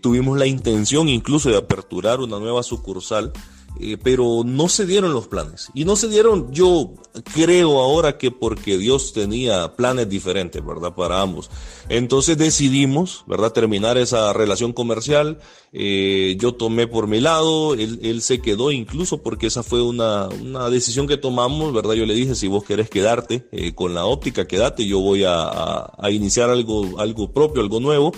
[0.00, 3.32] Tuvimos la intención incluso de aperturar una nueva sucursal
[3.80, 5.70] eh, pero no se dieron los planes.
[5.74, 6.94] Y no se dieron, yo
[7.34, 10.94] creo ahora que porque Dios tenía planes diferentes, ¿verdad?
[10.94, 11.50] Para ambos.
[11.88, 13.52] Entonces decidimos, ¿verdad?
[13.52, 15.38] Terminar esa relación comercial.
[15.72, 20.70] Eh, yo tomé por mi lado, él, se quedó incluso porque esa fue una, una,
[20.70, 21.94] decisión que tomamos, ¿verdad?
[21.94, 25.42] Yo le dije, si vos querés quedarte eh, con la óptica, quédate, yo voy a,
[25.42, 28.12] a, a iniciar algo, algo propio, algo nuevo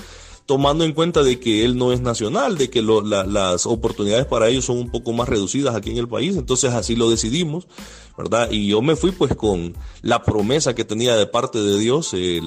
[0.49, 4.65] tomando en cuenta de que él no es nacional, de que las oportunidades para ellos
[4.65, 7.69] son un poco más reducidas aquí en el país, entonces así lo decidimos,
[8.17, 8.51] ¿verdad?
[8.51, 12.41] Y yo me fui pues con la promesa que tenía de parte de Dios, eh,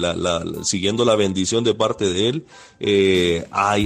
[0.64, 2.44] siguiendo la bendición de parte de Él,
[2.80, 3.78] eh, a,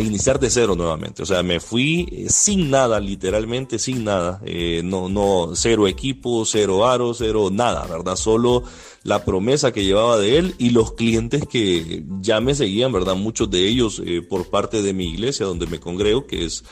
[0.00, 4.82] iniciar de cero nuevamente, o sea, me fui eh, sin nada, literalmente sin nada, eh,
[4.84, 8.14] no, cero equipo, cero aro, cero nada, ¿verdad?
[8.14, 8.62] Solo
[9.08, 13.16] la promesa que llevaba de él y los clientes que ya me seguían, ¿verdad?
[13.16, 16.62] Muchos de ellos eh, por parte de mi iglesia donde me congrego, que es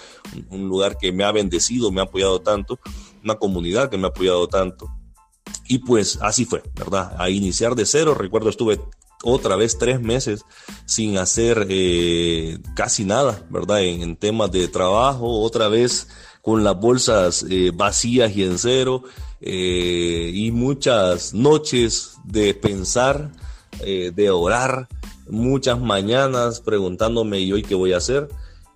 [0.50, 2.78] un lugar que me ha bendecido, me ha apoyado tanto,
[3.24, 4.86] una comunidad que me ha apoyado tanto.
[5.66, 7.16] Y pues así fue, ¿verdad?
[7.18, 8.82] A iniciar de cero, recuerdo estuve
[9.24, 10.44] otra vez tres meses
[10.84, 13.82] sin hacer eh, casi nada, ¿verdad?
[13.82, 16.08] En, en, temas de trabajo, otra vez
[16.42, 19.04] con las bolsas eh, vacías y en cero,
[19.40, 23.30] y muchas noches de pensar,
[23.80, 24.88] eh, de orar,
[25.28, 28.28] muchas mañanas preguntándome y hoy qué voy a hacer.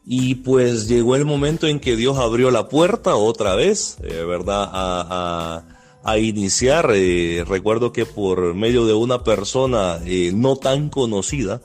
[0.06, 4.68] Y pues llegó el momento en que Dios abrió la puerta otra vez, eh, ¿verdad?
[4.72, 5.62] A,
[6.02, 6.90] a, iniciar.
[6.94, 11.60] Eh, recuerdo que por medio de una persona eh, no tan conocida,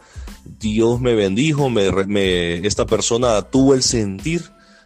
[0.59, 4.43] Dios me bendijo, me, esta persona tuvo el sentir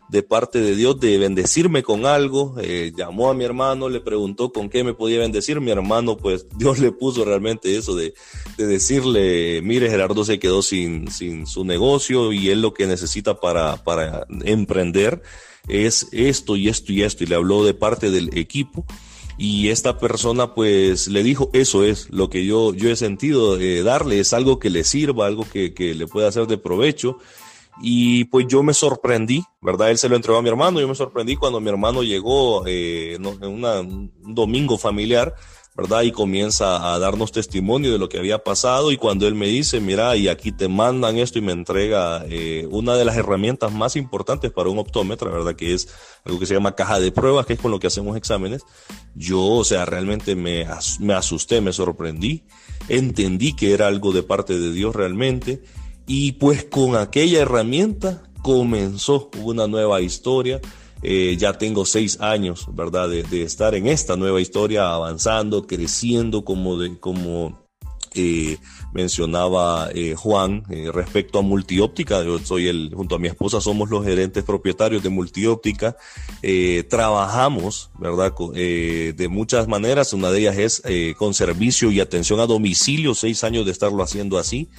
[0.09, 2.55] de parte de Dios de bendecirme con algo.
[2.61, 5.61] Eh, llamó a mi hermano, le preguntó con qué me podía bendecir.
[5.61, 8.13] Mi hermano, pues Dios le puso realmente eso de,
[8.57, 13.39] de decirle, mire, Gerardo se quedó sin, sin su negocio y él lo que necesita
[13.39, 15.21] para, para emprender
[15.67, 17.23] es esto y esto y esto.
[17.23, 18.85] Y le habló de parte del equipo
[19.37, 23.83] y esta persona pues le dijo, eso es lo que yo, yo he sentido eh,
[23.83, 27.19] darle, es algo que le sirva, algo que, que le pueda hacer de provecho.
[27.81, 29.91] Y pues yo me sorprendí, ¿verdad?
[29.91, 33.15] Él se lo entregó a mi hermano, yo me sorprendí cuando mi hermano llegó eh,
[33.15, 35.33] en un domingo familiar
[35.79, 36.01] ¿verdad?
[36.01, 39.79] Y comienza a darnos testimonio de lo que había pasado y cuando él me dice,
[39.79, 43.95] mira, y aquí te mandan esto y me entrega eh, una de las herramientas más
[43.95, 45.55] importantes para un optómetra, ¿verdad?
[45.55, 45.87] Que es
[46.25, 48.65] algo que se llama caja de pruebas, que es con lo que hacemos exámenes.
[49.15, 50.67] Yo, o sea, realmente me,
[50.99, 52.43] me asusté, me sorprendí,
[52.89, 55.61] entendí que era algo de parte de Dios realmente
[56.09, 60.59] y pues con aquella herramienta comenzó una nueva historia
[61.01, 63.07] eh, ya tengo seis años, ¿verdad?
[63.07, 67.61] De, estar en esta nueva historia, avanzando, creciendo como, de, como
[68.15, 68.57] eh,
[68.93, 72.23] mencionaba eh, Juan eh, respecto a multióptica.
[72.23, 75.95] Yo soy el, junto a mi esposa somos los gerentes propietarios de multióptica.
[76.41, 78.33] Eh, trabajamos, ¿verdad?
[78.55, 80.13] Eh, de muchas maneras.
[80.13, 84.03] Una de ellas es eh, con servicio y atención a domicilio, seis años de estarlo
[84.03, 84.69] haciendo así.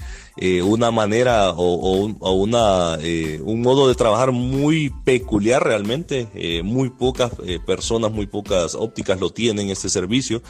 [0.64, 2.98] una manera o, o, o una,
[3.42, 6.28] un modo de trabajar muy peculiar realmente.
[6.64, 7.32] muy pocas
[7.66, 10.42] personas, muy pocas ópticas lo tienen este servicio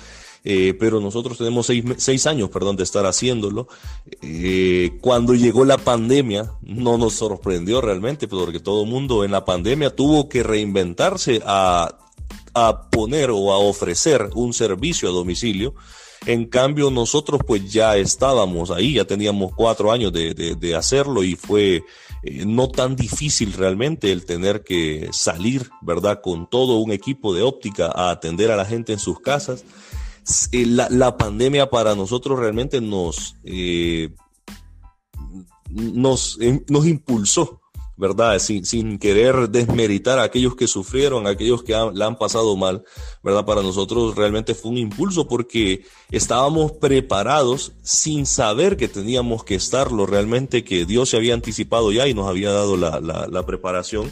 [0.45, 3.69] eh, pero nosotros tenemos seis, seis, años, perdón, de estar haciéndolo.
[4.23, 9.45] Eh, cuando llegó la pandemia, no nos sorprendió realmente, porque todo el mundo en la
[9.45, 11.95] pandemia tuvo que reinventarse a,
[12.55, 15.75] a poner o a ofrecer un servicio a domicilio.
[16.27, 21.35] En cambio, nosotros pues ya estábamos ahí, ya teníamos cuatro años de, de, hacerlo y
[21.35, 21.83] fue
[22.23, 26.21] eh, no tan difícil realmente el tener que salir, ¿verdad?
[26.23, 29.65] Con todo un equipo de óptica a atender a la gente en sus casas.
[30.53, 34.11] La, la, pandemia para nosotros realmente nos, eh,
[35.71, 37.61] nos, eh, nos impulsó,
[37.97, 38.39] ¿verdad?
[38.39, 42.57] Sin, sin, querer desmeritar a aquellos que sufrieron, a aquellos que han, la han pasado
[42.57, 42.85] mal,
[43.23, 43.45] ¿verdad?
[43.45, 50.07] Para nosotros realmente fue un impulso porque estábamos preparados sin saber que teníamos que estarlo,
[50.07, 54.11] realmente que Dios se había anticipado ya y nos había dado la, la, la preparación,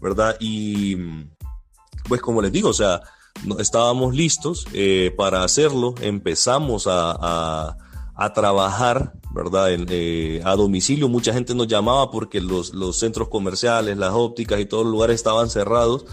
[0.00, 0.36] ¿verdad?
[0.40, 0.96] Y
[2.08, 3.02] pues como les digo, o sea,
[3.58, 7.76] estábamos listos eh, para hacerlo, empezamos a, a,
[8.14, 9.72] a trabajar, ¿verdad?
[9.72, 14.60] En, eh, a domicilio mucha gente nos llamaba porque los, los centros comerciales, las ópticas
[14.60, 16.04] y todos los lugares estaban cerrados,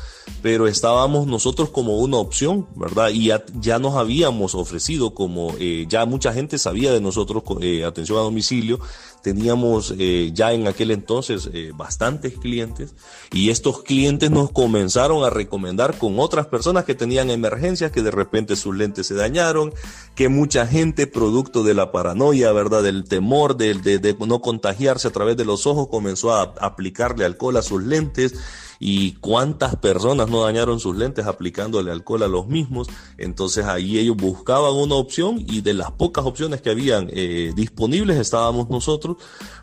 [0.41, 3.09] pero estábamos nosotros como una opción, ¿verdad?
[3.09, 7.83] Y ya, ya nos habíamos ofrecido como, eh, ya mucha gente sabía de nosotros, eh,
[7.85, 8.79] atención a domicilio,
[9.27, 12.95] teníamos eh, ya en aquel entonces eh, bastantes clientes
[13.33, 18.11] y estos clientes nos comenzaron a recomendar con otras personas que tenían emergencias, que de
[18.11, 19.73] repente sus lentes se dañaron,
[20.15, 22.85] que mucha gente producto de la paranoia, ¿verdad?
[23.07, 27.83] Temor de, no contagiarse a través de los ojos comenzó a aplicarle alcohol a sus
[27.83, 28.33] lentes
[28.79, 32.87] y cuántas personas no dañaron sus lentes aplicándole alcohol a los mismos.
[33.17, 38.17] Entonces ahí ellos buscaban una opción y de las pocas opciones que habían eh, disponibles
[38.17, 39.17] estábamos nosotros.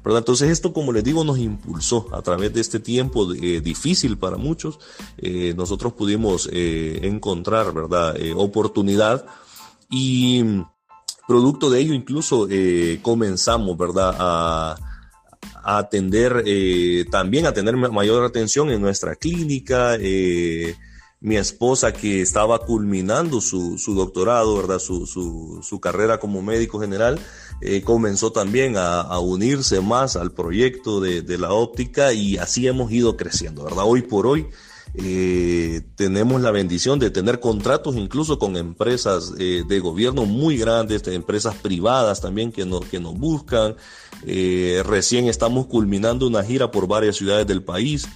[0.05, 0.19] ¿verdad?
[0.19, 4.37] Entonces esto, como les digo, nos impulsó a través de este tiempo eh, difícil para
[4.37, 4.79] muchos.
[5.19, 8.17] Eh, nosotros pudimos encontrar, ¿verdad?
[8.37, 9.25] Oportunidad
[9.91, 10.43] y
[11.27, 14.15] producto de ello incluso eh, comenzamos, ¿verdad?
[14.19, 14.77] A,
[15.67, 19.97] atender, eh, también a tener mayor atención en nuestra clínica.
[19.99, 20.75] Eh,
[21.25, 24.79] mi esposa que estaba culminando su, su doctorado, ¿verdad?
[24.79, 27.19] Su, su, su, carrera como médico general,
[27.63, 32.67] eh, comenzó también a, a, unirse más al proyecto de, de, la óptica y así
[32.67, 33.85] hemos ido creciendo, ¿verdad?
[33.87, 34.49] Hoy por hoy
[34.97, 41.03] eh, tenemos la bendición de tener contratos incluso con empresas eh, de gobierno muy grandes,
[41.03, 43.75] de empresas privadas también que, no, que nos buscan.
[44.25, 48.07] Eh, recién estamos culminando una gira por varias ciudades del país,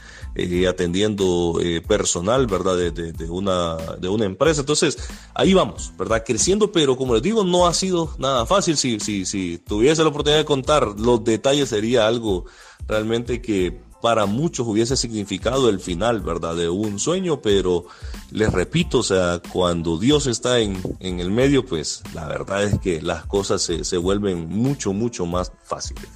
[0.69, 2.77] atendiendo personal, ¿verdad?
[2.77, 4.61] De, de, de, una, de una empresa.
[4.61, 4.97] Entonces,
[5.35, 6.23] ahí vamos, ¿verdad?
[6.25, 8.77] Creciendo, pero como les digo, no ha sido nada fácil.
[8.77, 12.45] Si, si, si tuviese la oportunidad de contar los detalles, sería algo
[12.87, 16.57] realmente que para muchos hubiese significado el final, ¿verdad?
[16.57, 17.87] De un sueño, pero
[18.31, 22.79] les repito, o sea, cuando Dios está en, en el medio, pues la verdad es
[22.79, 26.09] que las cosas se, se vuelven mucho, mucho más fáciles.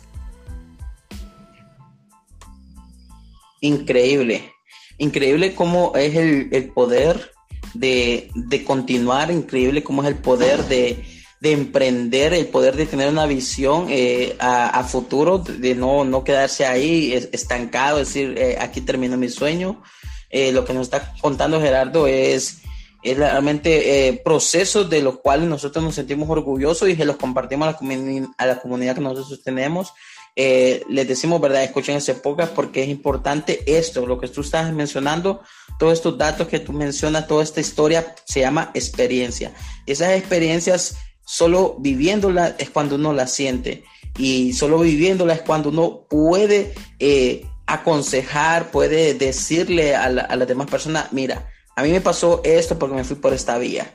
[3.60, 4.52] Increíble,
[4.98, 7.30] increíble cómo es el, el poder
[7.74, 11.04] de, de, continuar, increíble cómo es el poder de,
[11.42, 16.64] de emprender, el poder de tener una visión eh, a, futuro, de no, no quedarse
[16.64, 19.82] ahí estancado, es decir, eh, aquí termino mi sueño.
[20.30, 22.58] Eh, lo que nos está contando Gerardo es,
[23.02, 27.72] es realmente procesos de los cuales nosotros nos sentimos orgullosos y que los compartimos a
[27.72, 29.92] la, a la comunidad que nosotros tenemos.
[30.36, 31.64] les decimos, ¿verdad?
[31.64, 35.42] Escuchen ese podcast porque es importante esto, lo que tú estás mencionando,
[35.76, 39.52] todos estos datos que tú mencionas, toda esta historia se llama experiencia.
[39.86, 43.84] Esas experiencias Solo viviéndola es cuando uno la siente
[44.18, 51.12] y solo viviéndola es cuando uno puede eh, aconsejar, puede decirle a, las demás personas,
[51.12, 53.90] mira, a mí me pasó esto porque me fui por esta vía.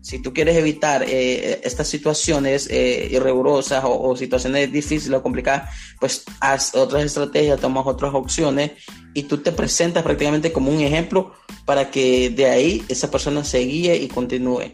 [0.00, 6.24] Si tú quieres evitar eh, estas situaciones eh, irregulosas o, situaciones difíciles o complicadas, pues
[6.40, 8.70] haz otras estrategias, tomas otras opciones
[9.12, 11.34] y tú te presentas prácticamente como un ejemplo
[11.66, 14.72] para que de ahí esa persona se guíe y continúe.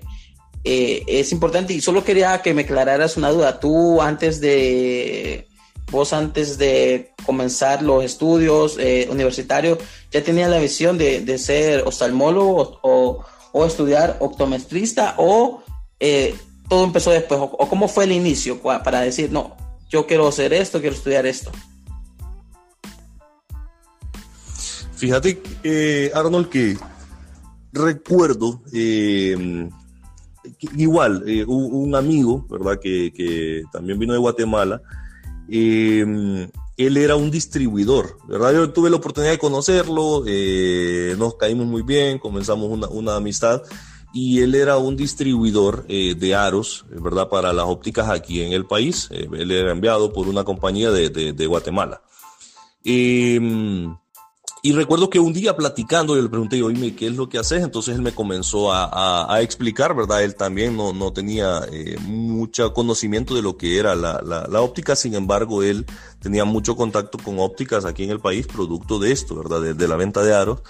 [0.67, 3.61] Eh, es importante y solo quería que me aclararas una duda.
[3.61, 5.47] Tú antes de,
[5.91, 9.79] vos antes de comenzar los estudios eh, universitarios,
[10.11, 15.63] ¿ya tenías la visión de, ser oftalmólogo o, estudiar optometrista o
[16.01, 16.35] eh,
[16.69, 17.41] todo empezó después?
[17.43, 19.57] O, cómo fue el inicio para decir, no,
[19.91, 21.53] yo quiero hacer esto, quiero estudiar esto?
[24.97, 25.43] Fíjate,
[26.15, 26.79] Arnold, que
[27.71, 28.63] recuerdo
[30.77, 32.79] igual, eh, un, amigo, ¿verdad?
[32.81, 34.83] Que, también vino de Guatemala,
[35.49, 38.53] em, él era un distribuidor, ¿verdad?
[38.53, 43.63] Yo tuve la oportunidad de conocerlo, eh, nos caímos muy bien, comenzamos una, amistad
[44.13, 47.29] y él era un distribuidor eh, de aros, ¿verdad?
[47.29, 49.09] Para las ópticas aquí en el país.
[49.11, 52.03] él era enviado por una compañía de, de, de Guatemala.
[52.85, 53.97] Em,
[54.67, 57.63] y recuerdo que un día platicando, yo le pregunté, oye, ¿qué es lo que haces?
[57.63, 60.23] Entonces él me comenzó a, explicar, ¿verdad?
[60.23, 64.97] Él también no, no tenía eh, mucho conocimiento de lo que era la, la, óptica,
[64.97, 65.85] sin embargo, él
[66.19, 69.75] tenía mucho contacto con ópticas aquí en el país, producto de esto, ¿verdad?
[69.75, 70.63] De, la venta de aros.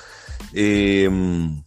[0.52, 1.62] Em,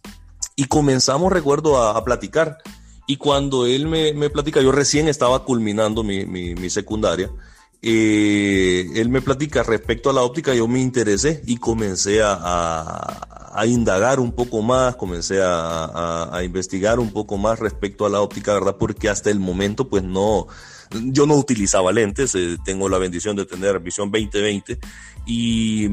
[0.54, 2.58] y comenzamos, recuerdo, a, platicar.
[3.06, 7.30] Y cuando él me, me, platica, yo recién estaba culminando mi, mi, mi secundaria,
[7.80, 13.66] eh, él me platica respecto a la óptica, yo me interesé y comencé a, a,
[13.66, 18.54] indagar un poco más, comencé a, a, investigar un poco más respecto a la óptica,
[18.54, 18.76] ¿verdad?
[18.78, 20.48] Porque hasta el momento, pues no,
[20.90, 24.78] yo no utilizaba lentes, eh, tengo la bendición de tener visión 2020
[25.26, 25.86] y,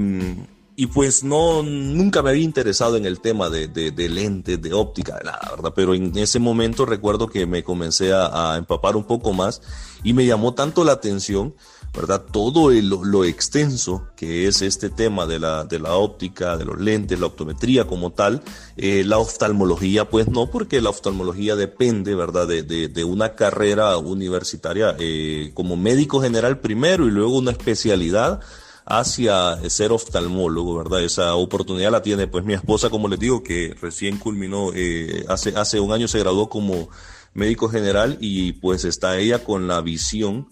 [0.75, 3.67] y pues no, nunca me había interesado en el tema de,
[4.09, 5.73] lentes, de óptica, nada, ¿verdad?
[5.75, 9.61] Pero en ese momento recuerdo que me comencé a empapar un poco más
[10.03, 11.53] y me llamó tanto la atención
[11.95, 12.23] ¿verdad?
[12.31, 17.19] Todo lo extenso que es este tema de la, de la óptica, de los lentes,
[17.19, 18.41] la optometría como tal,
[18.77, 22.47] eh, la oftalmología pues no, porque la oftalmología depende, ¿verdad?
[22.47, 28.39] De, de, una carrera universitaria eh, como médico general primero y luego una especialidad
[28.85, 31.03] hacia ser oftalmólogo, ¿verdad?
[31.03, 35.55] Esa oportunidad la tiene pues mi esposa, como les digo, que recién culminó, eh, hace,
[35.55, 36.89] hace un año se graduó como
[37.33, 40.47] médico general y pues está ella con la visión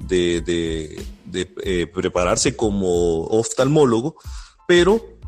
[0.00, 4.16] de, de, eh, prepararse como oftalmólogo,
[4.66, 5.18] pero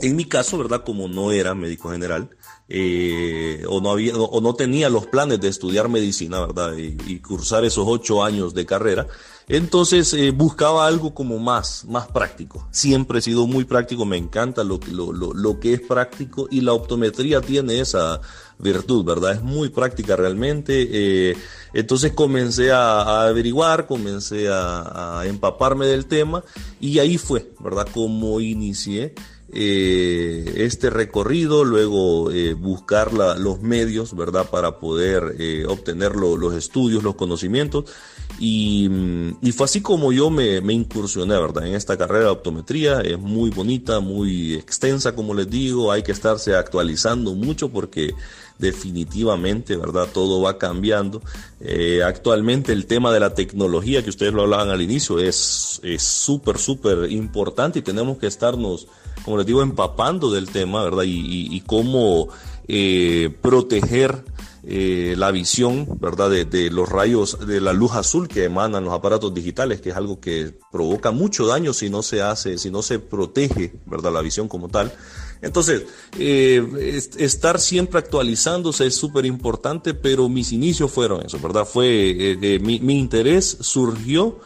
[0.00, 0.84] en mi caso, ¿verdad?
[0.84, 2.30] Como no era médico general,
[2.68, 6.76] eh, o, no había, o no tenía los planes de estudiar medicina, ¿verdad?
[6.76, 9.06] Y, cursar esos ocho años de carrera,
[9.48, 12.66] entonces eh, buscaba algo como más, más práctico.
[12.72, 16.60] Siempre he sido muy práctico, me encanta lo, lo, lo, lo que es práctico y
[16.60, 18.20] la optometría tiene esa
[18.58, 19.32] virtud, ¿verdad?
[19.32, 20.88] Es muy práctica realmente.
[20.90, 21.36] Eh,
[21.72, 26.42] entonces comencé a, averiguar, comencé a, empaparme del tema
[26.80, 27.86] y ahí fue, ¿verdad?
[27.92, 29.14] Como inicié.
[29.52, 34.50] Eh, este recorrido, luego eh, buscar los medios, ¿verdad?
[34.50, 37.84] Para poder obtener los estudios, los conocimientos.
[38.38, 38.90] Y,
[39.52, 41.66] fue así como yo me, incursioné, ¿verdad?
[41.66, 43.00] En esta carrera de optometría.
[43.00, 45.90] Es muy bonita, muy extensa, como les digo.
[45.90, 48.14] Hay que estarse actualizando mucho porque
[48.58, 50.08] definitivamente, ¿verdad?
[50.12, 51.22] Todo va cambiando.
[51.60, 56.58] Eh, actualmente el tema de la tecnología, que ustedes lo hablaban al inicio, es súper,
[56.58, 58.88] súper importante y tenemos que estarnos,
[59.26, 61.02] como les digo, empapando del tema, ¿verdad?
[61.04, 62.28] Y, cómo
[62.68, 64.24] eh, proteger
[64.62, 66.30] eh, la visión, ¿verdad?
[66.30, 70.20] De, los rayos de la luz azul que emanan los aparatos digitales, que es algo
[70.20, 74.12] que provoca mucho daño si no se hace, si no se protege, ¿verdad?
[74.12, 74.92] La visión como tal.
[75.42, 75.82] Entonces,
[76.20, 76.64] eh,
[77.18, 81.66] estar siempre actualizándose es súper importante, pero mis inicios fueron eso, ¿verdad?
[81.66, 84.38] Fue, mi, interés surgió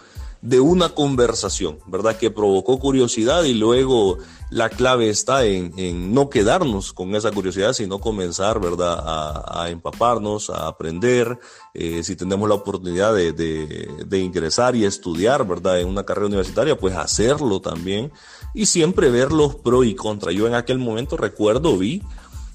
[0.42, 2.16] de una conversación, ¿verdad?
[2.16, 4.18] Que provocó curiosidad y luego
[4.48, 9.02] la clave está en, no quedarnos con esa curiosidad, sino comenzar, ¿verdad?
[9.04, 11.38] A, empaparnos, a aprender,
[11.74, 15.80] eh, si tenemos la oportunidad de, de, ingresar y estudiar, ¿verdad?
[15.80, 18.10] En una carrera universitaria, pues hacerlo también
[18.54, 20.34] y siempre ver los pros y contras.
[20.34, 22.02] Yo en aquel momento recuerdo, vi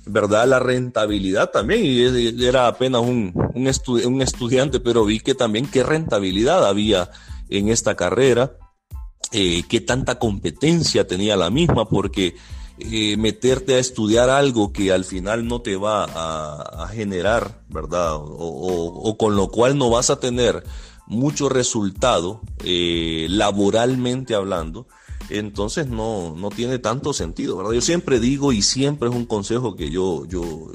[0.08, 0.48] ¿verdad?
[0.48, 3.72] La rentabilidad también, y era apenas un, un,
[4.06, 7.10] un, estudiante, pero vi que también qué rentabilidad había
[7.50, 8.58] en esta carrera,
[9.32, 12.36] eh, qué tanta competencia tenía la misma, porque
[12.78, 18.12] eh, meterte a estudiar algo que al final no te va a, generar, ¿verdad?
[18.16, 20.64] O, con lo cual no vas a tener
[21.08, 24.88] mucho resultado eh, laboralmente hablando,
[25.30, 27.74] entonces no, no tiene tanto sentido, ¿verdad?
[27.74, 30.72] Yo siempre digo y siempre es un consejo que yo, yo,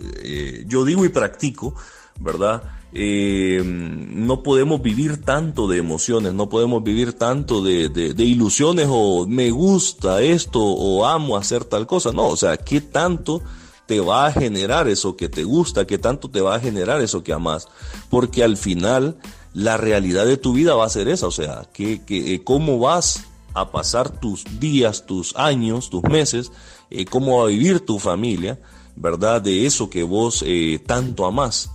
[0.67, 1.75] yo digo y practico,
[2.19, 2.80] ¿verdad?
[2.93, 9.51] Eh, no podemos vivir tanto de emociones, no podemos vivir tanto de, ilusiones o me
[9.53, 12.13] gusta esto o amo hacer tal cosa.
[12.13, 13.43] No, o sea, ¿qué tanto
[13.87, 15.87] te va a generar eso que te gusta?
[15.87, 17.69] ¿Qué tanto te va a generar eso que amas?
[18.09, 19.17] Porque al final
[19.55, 23.25] la realidad de tu vida va a ser esa, o sea, eh, cómo vas
[23.55, 26.51] a pasar tus días, tus años, tus meses,
[26.91, 28.61] eh, cómo va a vivir tu familia,
[28.97, 29.43] ¿verdad?
[29.43, 30.45] De eso que vos
[30.87, 31.71] tanto amas.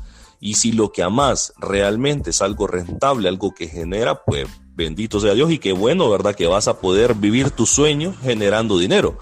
[0.46, 5.34] Y si lo que amas realmente es algo rentable, algo que genera, pues bendito sea
[5.34, 6.36] Dios y qué bueno, ¿verdad?
[6.36, 9.18] Que vas a poder vivir tu sueño generando dinero.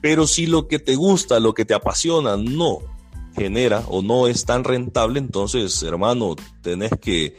[0.00, 2.78] Pero si lo que te gusta, lo que te apasiona, no
[3.36, 7.36] genera o no es tan rentable, entonces, hermano, tenés que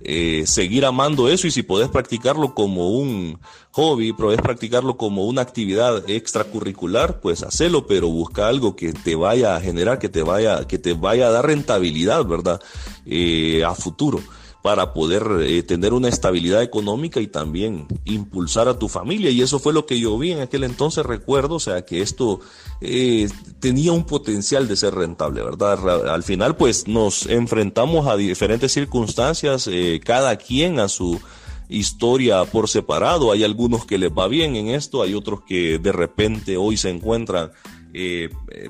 [0.00, 3.38] eh, seguir amando eso y si podés practicarlo como un
[3.72, 9.56] hobby, podés practicarlo como una actividad extracurricular, pues hacelo, pero busca algo que te vaya
[9.56, 12.60] a generar, que te vaya, que te vaya a dar rentabilidad, ¿verdad?
[13.06, 14.20] Eh, a futuro
[14.62, 19.30] para poder eh, tener una estabilidad económica y también impulsar a tu familia.
[19.30, 22.40] Y eso fue lo que yo vi en aquel entonces, recuerdo, o sea, que esto
[22.80, 23.28] eh,
[23.60, 26.08] tenía un potencial de ser rentable, ¿verdad?
[26.08, 31.20] Al final, pues nos enfrentamos a diferentes circunstancias, eh, cada quien a su
[31.68, 33.30] historia por separado.
[33.30, 36.90] Hay algunos que les va bien en esto, hay otros que de repente hoy se
[36.90, 37.52] encuentran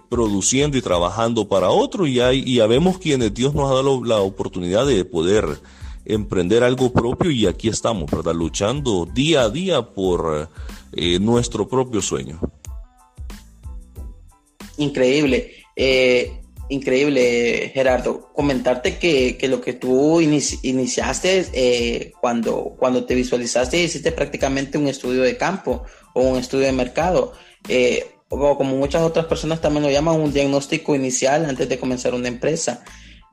[0.09, 4.19] produciendo y trabajando para otro y hay y vemos quienes Dios nos ha dado la
[4.21, 5.59] oportunidad de poder
[6.09, 8.35] emprender algo propio y aquí estamos, ¿verdad?
[8.35, 10.49] Luchando día a día por
[10.93, 12.41] eh, nuestro propio sueño.
[14.79, 16.41] Increíble, eh,
[16.71, 18.31] increíble Gerardo.
[18.33, 25.23] Comentarte que, lo que tú iniciaste eh, cuando, cuando te visualizaste hiciste prácticamente un estudio
[25.23, 25.85] de campo
[26.15, 27.35] o un estudio de mercado.
[28.31, 32.29] o como muchas otras personas también lo llaman un diagnóstico inicial antes de comenzar una
[32.29, 32.83] empresa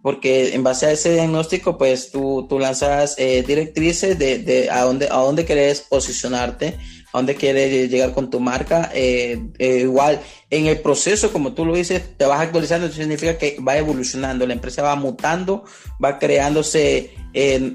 [0.06, 4.84] porque en base a ese diagnóstico, pues tú, tú lanzas eh, directrices de, de, a,
[4.84, 6.78] dónde, a dónde querés posicionarte,
[7.12, 8.92] a dónde quieres llegar con tu marca.
[8.94, 13.40] Eh, eh, igual, en el proceso, como tú lo dices, te vas actualizando, eso significa
[13.40, 15.64] que va evolucionando, la empresa va mutando,
[16.04, 17.16] va creándose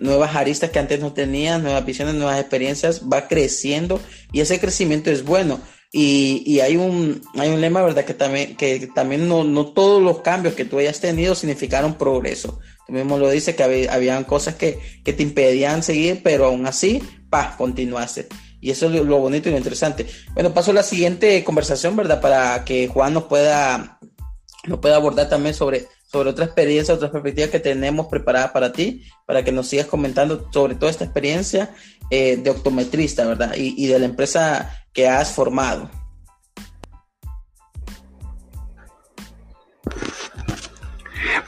[0.00, 4.00] nuevas aristas que antes no tenías, nuevas visiones, nuevas experiencias, va creciendo
[4.30, 5.58] y ese crecimiento es bueno
[5.92, 8.04] y, y, hay, un, hay un lema, ¿verdad?
[8.04, 12.60] Que también, que también no, no todos los cambios que tú hayas tenido significaron progreso.
[12.86, 16.64] Tú mismo lo dices que había, habían cosas que, que, te impedían seguir, pero aún
[16.66, 18.28] así, pa, continuaste.
[18.60, 20.06] Y eso es lo bonito y lo interesante.
[20.34, 22.20] Bueno, paso a la siguiente conversación, ¿verdad?
[22.20, 23.98] Para que Juan nos pueda,
[24.68, 29.04] nos pueda abordar también sobre, sobre otra experiencia, otras perspectivas que tenemos preparadas para ti,
[29.26, 31.74] para que nos sigas comentando sobre toda esta experiencia
[32.10, 33.54] eh, de optometrista, ¿verdad?
[33.56, 35.99] Y, y de la empresa que has formado.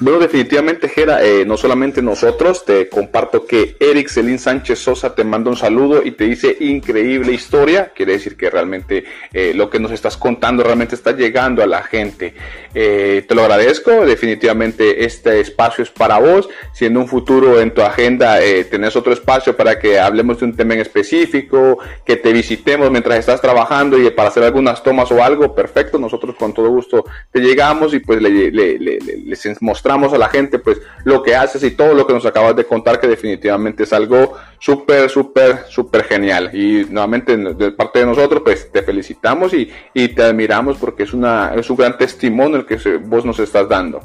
[0.02, 5.22] Bueno, definitivamente, Jera, eh, no solamente nosotros, te comparto que Eric Celín Sánchez Sosa te
[5.22, 7.92] manda un saludo y te dice increíble historia.
[7.94, 11.84] Quiere decir que realmente eh, lo que nos estás contando realmente está llegando a la
[11.84, 12.34] gente.
[12.74, 16.48] Eh, te lo agradezco, definitivamente este espacio es para vos.
[16.72, 20.56] Si en un futuro en tu agenda tenés otro espacio para que hablemos de un
[20.56, 25.22] tema en específico, que te visitemos mientras estás trabajando y para hacer algunas tomas o
[25.22, 25.96] algo, perfecto.
[25.96, 30.28] Nosotros con todo gusto te llegamos y pues le, le, le, les mostramos a la
[30.28, 33.82] gente pues lo que haces y todo lo que nos acabas de contar que definitivamente
[33.82, 36.50] es algo súper, súper, súper genial.
[36.52, 41.12] Y nuevamente de parte de nosotros pues te felicitamos y, y te admiramos porque es,
[41.12, 44.00] una, es un gran testimonio el que vos nos estás dando.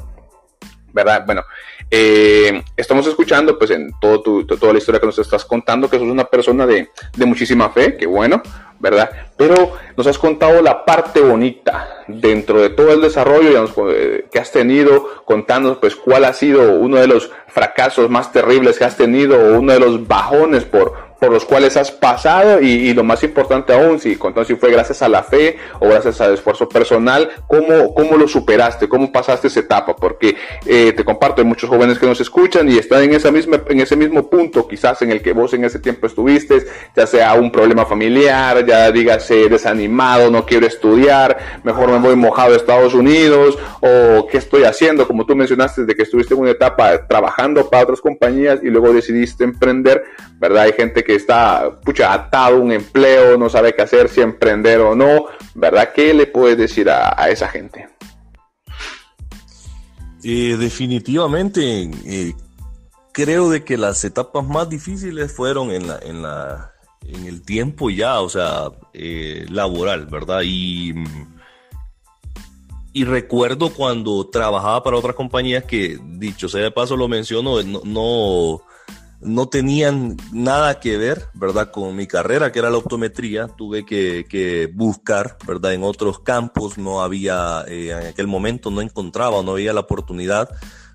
[0.92, 1.24] ¿Verdad?
[1.26, 1.42] Bueno,
[1.90, 5.98] eh, estamos escuchando pues en todo tu, toda la historia que nos estás contando que
[5.98, 8.42] sos una persona de, de muchísima fe, que bueno,
[8.80, 9.10] ¿verdad?
[9.36, 14.52] Pero nos has contado la parte bonita dentro de todo el desarrollo eh, que has
[14.52, 19.36] tenido, contándonos pues cuál ha sido uno de los fracasos más terribles que has tenido
[19.36, 23.72] o uno de los bajones por, por los cuales has pasado y, lo más importante
[23.72, 28.16] aún, si si fue gracias a la fe o gracias al esfuerzo personal, ¿cómo, cómo
[28.16, 28.88] lo superaste?
[28.88, 29.96] ¿Cómo pasaste esa etapa?
[29.96, 33.60] Porque eh, te comparto, hay muchos jóvenes que nos escuchan y están en, esa misma,
[33.68, 36.64] en ese mismo punto, quizás en el que vos en ese tiempo estuviste,
[36.94, 42.54] ya sea un problema familiar, ya digas desanimado, no quiero estudiar, mejor me voy mojado
[42.54, 46.50] a Estados Unidos o qué estoy haciendo, como tú mencionaste, de que estuviste en una
[46.50, 50.04] etapa trabajando para otras compañías y luego decidiste emprender,
[50.38, 50.64] ¿verdad?
[50.64, 54.80] Hay gente que está, pucha, atado a un empleo, no sabe qué hacer, si emprender
[54.80, 55.92] o no, ¿verdad?
[55.94, 57.88] ¿Qué le puedes decir a, esa gente?
[60.22, 62.34] Eh, definitivamente, eh,
[63.12, 66.72] creo de que las etapas más difíciles fueron en la, en la,
[67.06, 70.42] en el tiempo ya, o sea, eh, laboral, ¿verdad?
[70.44, 70.94] Y,
[72.92, 77.80] y recuerdo cuando trabajaba para otras compañías que, dicho sea de paso, lo menciono, no
[77.84, 78.62] no
[79.48, 81.70] tenían nada que ver, ¿verdad?
[81.70, 83.48] Con mi carrera, que era la optometría.
[83.48, 85.74] Tuve que, buscar, ¿verdad?
[85.74, 90.48] En otros campos no había, eh, en aquel momento no encontraba, no había la oportunidad,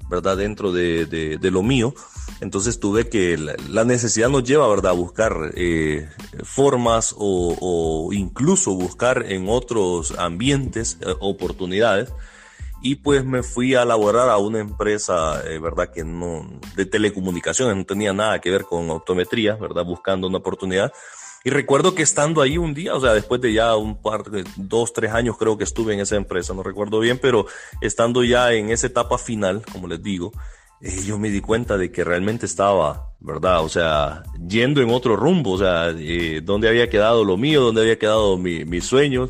[0.10, 0.38] ¿verdad?
[0.38, 1.94] Dentro de, lo mío.
[2.40, 4.92] Entonces tuve que, la, necesidad nos lleva, ¿verdad?
[4.92, 6.10] A buscar eh,
[6.44, 12.10] formas o, o, incluso buscar en otros ambientes eh, oportunidades
[12.84, 15.90] y pues me fui a laborar a una empresa, eh, ¿verdad?
[15.90, 19.86] Que no, de telecomunicaciones, no tenía nada que ver con optometría, ¿verdad?
[19.86, 20.92] Buscando una oportunidad.
[21.46, 24.44] Y recuerdo que estando ahí un día, o sea, después de ya un par de
[24.58, 27.46] dos, tres años creo que estuve en esa empresa, no recuerdo bien, pero
[27.80, 30.34] estando ya en esa etapa final, como les digo,
[30.82, 33.64] eh, yo me di cuenta de que realmente estaba, ¿verdad?
[33.64, 37.82] O sea, yendo en otro rumbo, o sea, eh, dónde había quedado lo mío, dónde
[37.82, 39.30] había quedado mis sueños.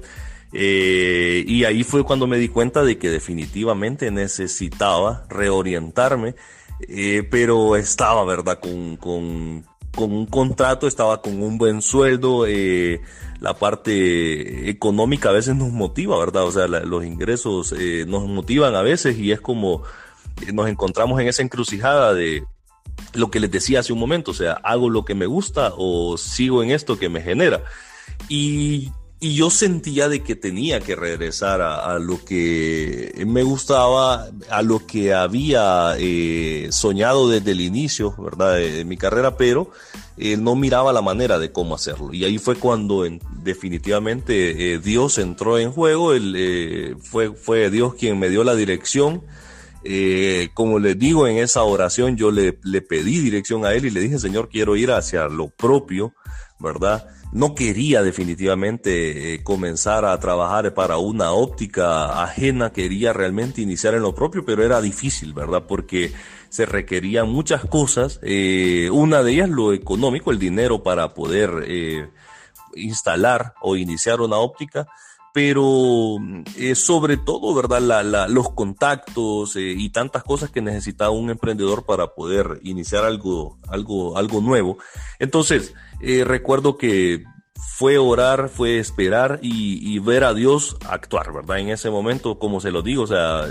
[0.54, 6.36] Eh, y ahí fue cuando me di cuenta de que definitivamente necesitaba reorientarme,
[6.82, 8.60] eh, pero estaba, ¿verdad?
[8.60, 13.02] Con, con, con, un contrato, estaba con un buen sueldo, eh,
[13.40, 16.44] la parte económica a veces nos motiva, ¿verdad?
[16.44, 17.74] O sea, los ingresos
[18.08, 19.84] nos motivan a veces y es como
[20.52, 22.44] nos encontramos en esa encrucijada de
[23.14, 26.18] lo que les decía hace un momento, o sea, hago lo que me gusta o
[26.18, 27.64] sigo en esto que me genera.
[28.30, 28.92] Y
[29.24, 34.86] y yo sentía de que tenía que regresar a, lo que me gustaba, a lo
[34.86, 38.58] que había eh, soñado desde el inicio, ¿verdad?
[38.58, 39.72] De, mi carrera, pero
[40.18, 42.14] eh, no miraba la manera de cómo hacerlo.
[42.14, 43.08] Y ahí fue cuando
[43.42, 46.12] definitivamente eh, Dios entró en juego,
[47.02, 49.24] fue, fue Dios quien me dio la dirección.
[50.54, 54.02] como les digo en esa oración, yo le, le pedí dirección a Él y le
[54.02, 56.14] dije, Señor, quiero ir hacia lo propio,
[56.60, 57.08] ¿verdad?
[57.34, 64.04] No quería definitivamente eh, comenzar a trabajar para una óptica ajena, quería realmente iniciar en
[64.04, 65.64] lo propio, pero era difícil, ¿verdad?
[65.68, 66.14] Porque
[66.50, 72.08] se requerían muchas cosas, eh, una de ellas lo económico, el dinero para poder eh,
[72.76, 74.88] instalar o iniciar una óptica,
[75.34, 76.18] pero
[76.76, 78.28] sobre todo, ¿verdad?
[78.30, 84.42] los contactos y tantas cosas que necesita un emprendedor para poder iniciar algo, algo, algo
[84.42, 84.78] nuevo.
[85.18, 87.24] Entonces, eh, recuerdo que
[87.56, 91.60] fue orar, fue esperar y, ver a Dios actuar, ¿verdad?
[91.60, 93.48] En ese momento, como se lo digo, o sea,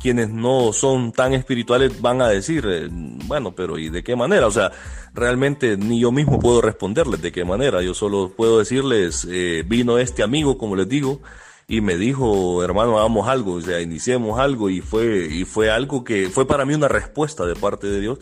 [0.00, 4.46] quienes no son tan espirituales van a decir, eh, bueno, pero ¿y de qué manera?
[4.46, 4.72] O sea,
[5.14, 9.98] realmente ni yo mismo puedo responderles de qué manera, yo solo puedo decirles, eh, vino
[9.98, 11.20] este amigo, como les digo,
[11.66, 16.04] y me dijo, hermano, hagamos algo, o sea, iniciemos algo y fue, y fue algo
[16.04, 18.18] que fue para mí una respuesta de parte de Dios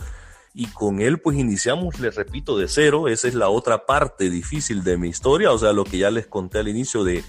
[0.58, 3.06] y con él pues iniciamos, les repito, de cero.
[3.06, 6.26] Esa es la otra parte difícil de mi historia, o sea, lo que ya les
[6.26, 7.22] conté al inicio de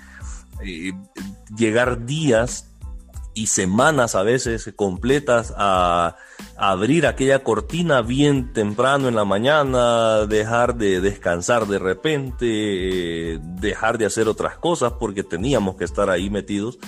[0.65, 0.93] eh,
[1.55, 2.71] llegar días
[3.35, 6.15] y semanas a veces completas a,
[6.57, 12.47] abrir aquella cortina bien temprano en la mañana, dejar de descansar de repente,
[13.35, 16.79] eh, dejar de hacer otras cosas porque teníamos que estar ahí metidos.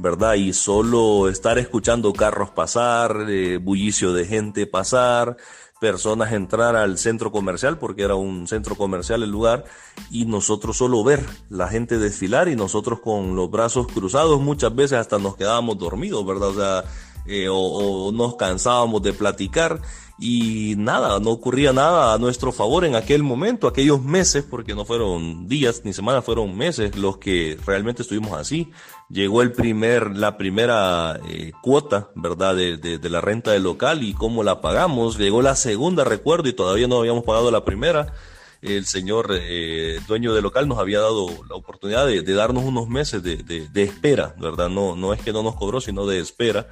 [0.00, 0.34] ¿verdad?
[0.34, 5.36] Y solo estar escuchando carros pasar, eh, bullicio de gente pasar,
[5.80, 9.64] personas entrar al centro comercial, porque era un centro comercial el lugar,
[10.10, 14.98] y nosotros solo ver la gente desfilar y nosotros con los brazos cruzados muchas veces
[14.98, 16.48] hasta nos quedábamos dormidos, ¿verdad?
[16.50, 16.84] O sea,
[17.26, 19.80] eh, o, nos cansábamos de platicar
[20.22, 24.84] y nada, no ocurría nada a nuestro favor en aquel momento, aquellos meses, porque no
[24.84, 28.70] fueron días ni semanas, fueron meses los que realmente estuvimos así.
[29.08, 34.12] Llegó el primer, la primera eh, cuota, ¿verdad?, de, de, la renta del local y
[34.12, 35.16] cómo la pagamos.
[35.16, 38.12] Llegó la segunda, recuerdo, y todavía no habíamos pagado la primera.
[38.60, 42.90] El señor eh, dueño del local nos había dado la oportunidad de, de darnos unos
[42.90, 44.68] meses de, de, espera, ¿verdad?
[44.68, 46.68] No, no es que no nos cobró, sino de espera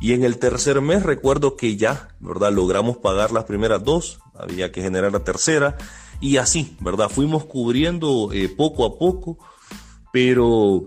[0.00, 2.52] y en el tercer mes recuerdo que ya, ¿verdad?
[2.52, 5.76] Logramos pagar las primeras dos, había que generar la tercera.
[6.20, 7.08] y así, ¿verdad?
[7.08, 9.38] Fuimos cubriendo eh, poco a poco,
[10.12, 10.86] pero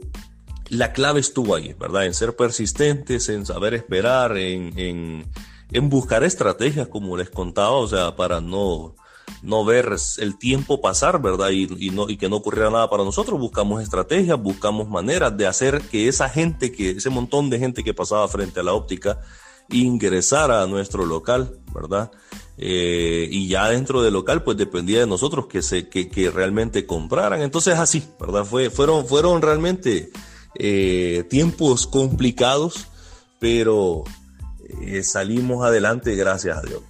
[0.69, 2.05] la clave estuvo ahí, ¿verdad?
[2.05, 5.25] En ser persistentes, en saber esperar, en, en,
[5.71, 8.95] en buscar estrategias, como les contaba, o sea, para no,
[9.41, 11.49] no ver el tiempo pasar, ¿verdad?
[11.49, 13.39] Y, no, y que no ocurriera nada para nosotros.
[13.39, 17.93] Buscamos estrategias, buscamos maneras de hacer que esa gente, que ese montón de gente que
[17.93, 19.19] pasaba frente a la óptica,
[19.69, 22.11] ingresara a nuestro local, ¿verdad?
[22.57, 27.41] Eh, y ya dentro del local, pues dependía de nosotros que, se, que realmente compraran.
[27.41, 28.45] Entonces así, ¿verdad?
[28.45, 30.11] Fue, fueron, fueron realmente
[30.55, 32.87] eh, tiempos complicados,
[33.39, 34.03] pero
[34.81, 36.81] eh, salimos adelante gracias a Dios.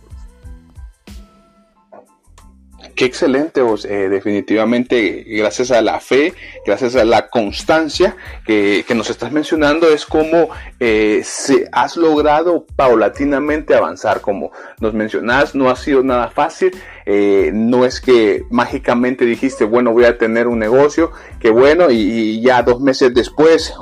[3.01, 9.09] Qué excelente eh, definitivamente gracias a la fe, gracias a la constancia que, que nos
[9.09, 10.49] estás mencionando, es como
[10.79, 17.51] eh, se has logrado paulatinamente avanzar, como nos mencionás, no ha sido nada fácil, eh,
[17.53, 22.63] no es que mágicamente dijiste, bueno, voy a tener un negocio, que bueno, y, ya
[22.63, 23.73] dos meses después,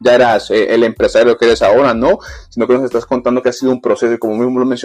[0.00, 2.18] ya eras eh, el empresario que eres ahora, no,
[2.48, 4.76] sino que nos estás contando que ha sido un proceso, como mismo lo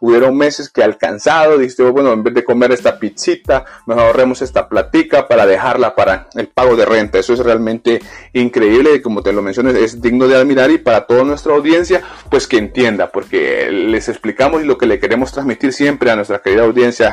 [0.00, 4.68] hubieron meses que alcanzado, dijiste, bueno, en vez de comer esta pizzita, mejor ahorremos esta
[4.68, 7.18] platica para dejarla para el pago de renta.
[7.18, 8.00] Eso es realmente
[8.32, 12.02] increíble, y como te lo mencioné, es digno de admirar y para toda nuestra audiencia,
[12.30, 16.40] pues que entienda, porque les explicamos y lo que le queremos transmitir siempre a nuestra
[16.40, 17.12] querida audiencia,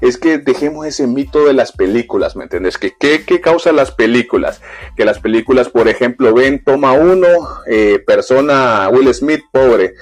[0.00, 2.78] es que dejemos ese mito de las películas, ¿me entiendes?
[2.78, 4.60] Qué, qué causa las películas?
[4.96, 7.28] Que las películas, por ejemplo, ven, toma uno,
[7.66, 9.94] eh, persona, Will Smith, pobre.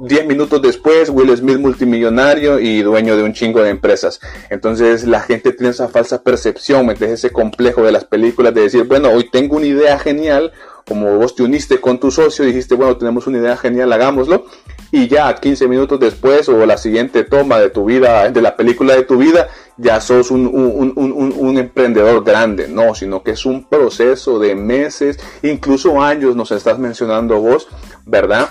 [0.00, 4.20] Diez minutos después, Will Smith multimillonario y dueño de un chingo de empresas.
[4.48, 6.94] Entonces la gente tiene esa falsa percepción, ¿me?
[7.00, 10.52] Ese complejo de las películas de decir, bueno, hoy tengo una idea genial,
[10.86, 14.46] como vos te uniste con tu socio dijiste, bueno, tenemos una idea genial, hagámoslo
[14.90, 18.94] y ya 15 minutos después o la siguiente toma de tu vida, de la película
[18.94, 23.46] de tu vida, ya sos un, un, un, un, emprendedor grande, no, sino que es
[23.46, 27.68] un proceso de meses, incluso años, nos estás mencionando vos,
[28.06, 28.48] ¿verdad?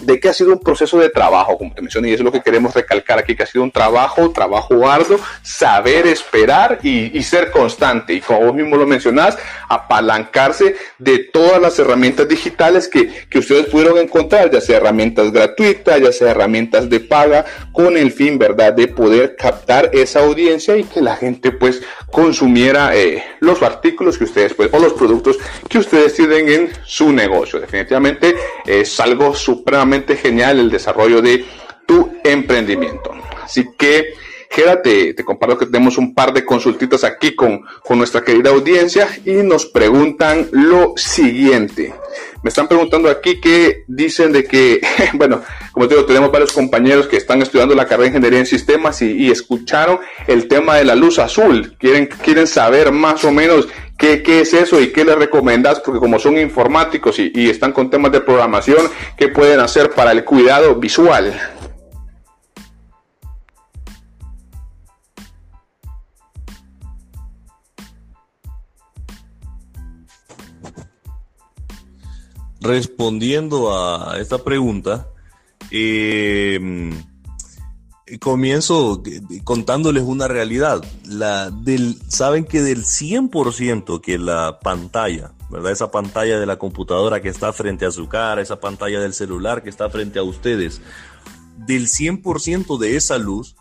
[0.00, 2.40] De que ha sido un proceso de trabajo, como te mencioné, y es lo que
[2.40, 8.14] queremos recalcar aquí, que ha sido un trabajo, trabajo arduo, saber esperar y, ser constante.
[8.14, 9.38] Y como vos mismo lo mencionás,
[9.68, 16.00] apalancarse de todas las herramientas digitales que, que ustedes pudieron encontrar, ya sea herramientas gratuitas,
[16.00, 20.84] ya sea herramientas de paga, con el fin, ¿verdad?, de poder captar esa audiencia y
[20.84, 25.38] que la gente, pues, consumiera eh, los artículos que ustedes, pues, o los productos
[25.68, 27.60] que ustedes tienen en su negocio.
[27.60, 28.34] Definitivamente
[28.66, 31.44] es algo supremamente genial el desarrollo de
[31.86, 33.12] tu emprendimiento.
[33.42, 34.14] Así que,
[34.50, 39.08] Gera, te, comparto que tenemos un par de consultitas aquí con, con nuestra querida audiencia
[39.24, 41.94] y nos preguntan lo siguiente.
[42.42, 44.80] Me están preguntando aquí que dicen de que,
[45.14, 48.46] bueno, como te digo, tenemos varios compañeros que están estudiando la carrera de ingeniería en
[48.46, 51.76] sistemas y, escucharon el tema de la luz azul.
[51.78, 53.68] Quieren, quieren saber más o menos
[54.00, 55.80] ¿Qué, ¿Qué, es eso y qué les recomendas?
[55.80, 60.24] Porque como son informáticos y, están con temas de programación, ¿qué pueden hacer para el
[60.24, 61.38] cuidado visual?
[72.62, 75.09] Respondiendo a esta pregunta,
[75.70, 76.92] eh,
[78.18, 79.02] comienzo
[79.44, 80.84] contándoles una realidad.
[81.04, 85.72] La del, saben que del 100% que la pantalla, ¿verdad?
[85.72, 89.62] Esa pantalla de la computadora que está frente a su cara, esa pantalla del celular
[89.62, 90.80] que está frente a ustedes,
[91.56, 93.56] del 100% de esa luz,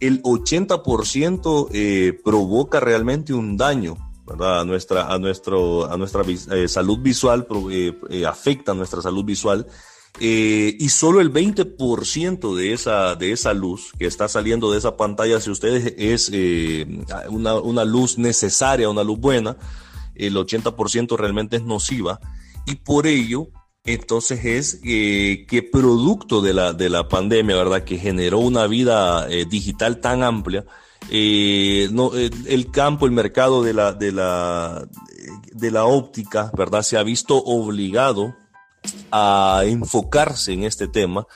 [0.00, 3.96] el 80% eh, provoca realmente un daño.
[4.26, 4.60] ¿verdad?
[4.60, 9.66] A nuestra, a nuestro, a nuestra eh, salud visual, eh, afecta a nuestra salud visual
[10.20, 14.96] eh, y solo el 20% de esa, de esa luz que está saliendo de esa
[14.96, 16.86] pantalla hacia ustedes es eh,
[17.30, 19.56] una, una, luz necesaria, una luz buena.
[20.14, 22.20] El 80% realmente es nociva.
[22.64, 23.48] Y por ello,
[23.84, 27.82] entonces es eh, que producto de la, de la pandemia, ¿verdad?
[27.82, 30.64] Que generó una vida digital tan amplia,
[31.10, 34.86] el campo, el mercado de la, de la,
[35.52, 36.82] de la óptica, ¿verdad?
[36.82, 38.36] Se ha visto obligado
[39.10, 41.26] a enfocarse en este tema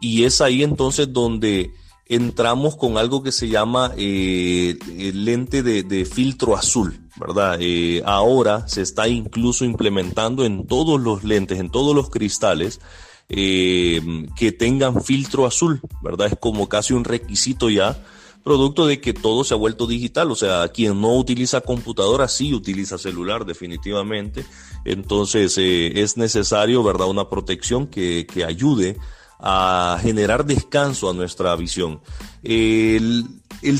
[0.00, 1.72] y es ahí entonces donde
[2.06, 7.58] entramos con algo que se llama eh, el lente de, filtro azul, ¿verdad?
[7.60, 12.80] Eh, ahora se está incluso implementando en todos los lentes, en todos los cristales,
[13.28, 14.00] eh,
[14.36, 16.28] que tengan filtro azul, ¿verdad?
[16.28, 18.02] Es como casi un requisito ya
[18.42, 22.54] producto de que todo se ha vuelto digital, o sea, quien no utiliza computadora sí
[22.54, 24.44] utiliza celular definitivamente,
[24.84, 28.96] entonces eh, es necesario, ¿verdad?, una protección que, que ayude
[29.38, 32.00] a generar descanso a nuestra visión.
[32.42, 33.24] El,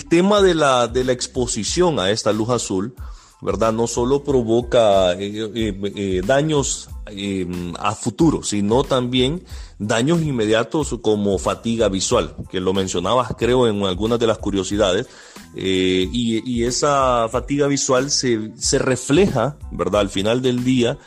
[0.09, 2.95] tema de la, de la exposición a esta luz azul,
[3.41, 3.73] ¿verdad?
[3.73, 9.45] No solo provoca eh, eh, eh, daños em, a futuro, sino también
[9.79, 15.07] daños inmediatos como fatiga visual, que lo mencionabas creo en algunas de las curiosidades,
[15.55, 20.03] y, esa fatiga visual se, se, refleja, ¿verdad?
[20.03, 20.99] Al final del día,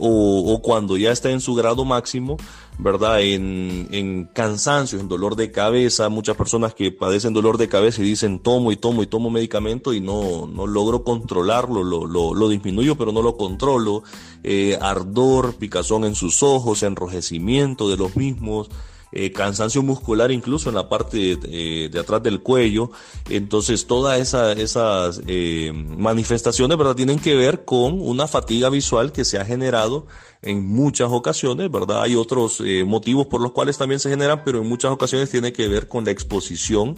[0.00, 2.36] o, o cuando ya está en su grado máximo,
[2.78, 3.22] ¿verdad?
[3.22, 8.04] En, en cansancio, en dolor de cabeza, muchas personas que padecen dolor de cabeza y
[8.04, 12.48] dicen tomo y tomo y tomo medicamento y no, no logro controlarlo, lo, lo, lo
[12.48, 14.04] disminuyo pero no lo controlo,
[14.44, 18.70] eh, ardor, picazón en sus ojos, enrojecimiento de los mismos,
[19.12, 22.90] eh, cansancio muscular incluso en la parte eh, de, atrás del cuello.
[23.28, 26.94] Entonces, todas esa, esas eh, manifestaciones ¿verdad?
[26.94, 30.06] tienen que ver con una fatiga visual que se ha generado
[30.42, 32.02] en muchas ocasiones, ¿verdad?
[32.02, 35.66] Hay otros motivos por los cuales también se generan, pero en muchas ocasiones tiene que
[35.66, 36.96] ver con la exposición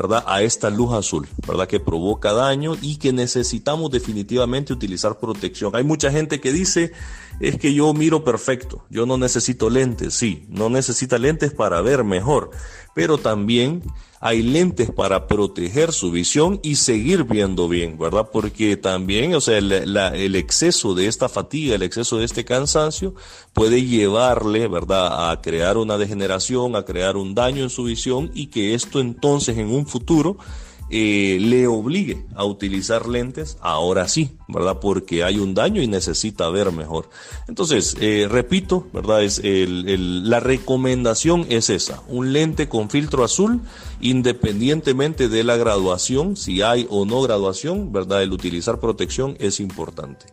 [0.00, 0.24] ¿verdad?
[0.26, 1.68] A esta luz azul, ¿verdad?
[1.68, 5.76] Que provoca daño y que necesitamos definitivamente utilizar protección.
[5.76, 6.92] Hay mucha gente que dice,
[7.38, 12.02] es que yo miro perfecto, yo no necesito lentes, sí, no necesita lentes para ver
[12.02, 12.50] mejor,
[12.94, 13.82] pero también
[14.22, 18.28] hay lentes para proteger su visión y seguir viendo bien, ¿verdad?
[18.30, 23.14] Porque también, o sea, el, exceso de esta fatiga, el exceso de este cansancio
[23.54, 28.48] puede llevarle, ¿verdad?, a crear una degeneración, a crear un daño en su visión y
[28.48, 30.36] que esto entonces en un futuro
[30.90, 34.78] eh, le obligue a utilizar lentes, ahora sí, ¿verdad?
[34.80, 37.08] Porque hay un daño y necesita ver mejor.
[37.48, 39.22] Entonces, eh, repito, ¿verdad?
[39.22, 43.60] Es la recomendación es esa, un lente con filtro azul,
[44.00, 48.22] independientemente de la graduación, si hay o no graduación, ¿verdad?
[48.22, 50.26] El utilizar protección es importante.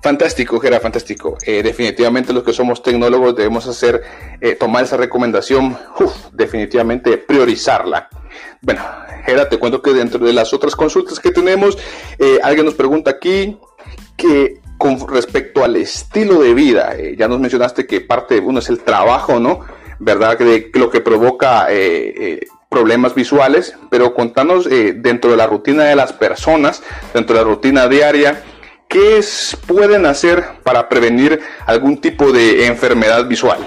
[0.00, 1.36] Fantástico, Gera, fantástico.
[1.44, 4.00] Eh, definitivamente los que somos tecnólogos debemos hacer,
[4.40, 5.76] eh, tomar esa recomendación,
[6.32, 8.08] definitivamente priorizarla.
[8.60, 8.80] Bueno,
[9.26, 11.76] Gera, te cuento que dentro de las otras consultas que tenemos,
[12.18, 13.58] eh, alguien nos pregunta aquí
[14.16, 18.68] que con respecto al estilo de vida, ya nos mencionaste que parte de uno es
[18.68, 19.64] el trabajo, ¿no?
[19.98, 20.38] ¿Verdad?
[20.38, 21.66] Que, lo que provoca
[22.68, 27.88] problemas visuales, pero contanos dentro de la rutina de las personas, dentro de la rutina
[27.88, 28.40] diaria,
[28.88, 29.20] ¿qué
[29.66, 33.66] pueden hacer para prevenir algún tipo de enfermedad visual?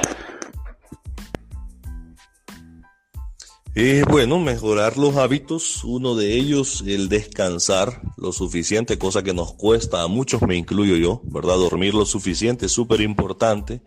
[3.74, 9.54] Eh, bueno, mejorar los hábitos, uno de ellos el descansar lo suficiente, cosa que nos
[9.54, 11.56] cuesta a muchos, me incluyo yo, ¿verdad?
[11.56, 13.82] Dormir lo suficiente súper importante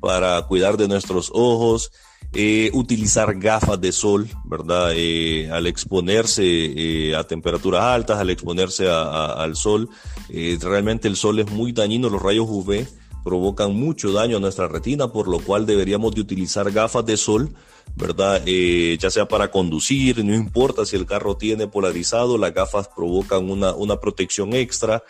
[0.00, 1.92] para cuidar de nuestros ojos,
[2.34, 4.92] eh, utilizar gafas de sol, ¿verdad?
[4.94, 9.90] Eh, al exponerse eh, a temperaturas altas, al exponerse al sol,
[10.30, 12.86] realmente el sol es muy dañino, los rayos UV
[13.22, 17.54] provocan mucho daño a nuestra retina, por lo cual deberíamos de utilizar gafas de sol,
[17.96, 18.42] ¿verdad?
[18.46, 23.74] ya sea para conducir, no importa si el carro tiene polarizado, las gafas provocan una,
[23.74, 25.02] una protección extra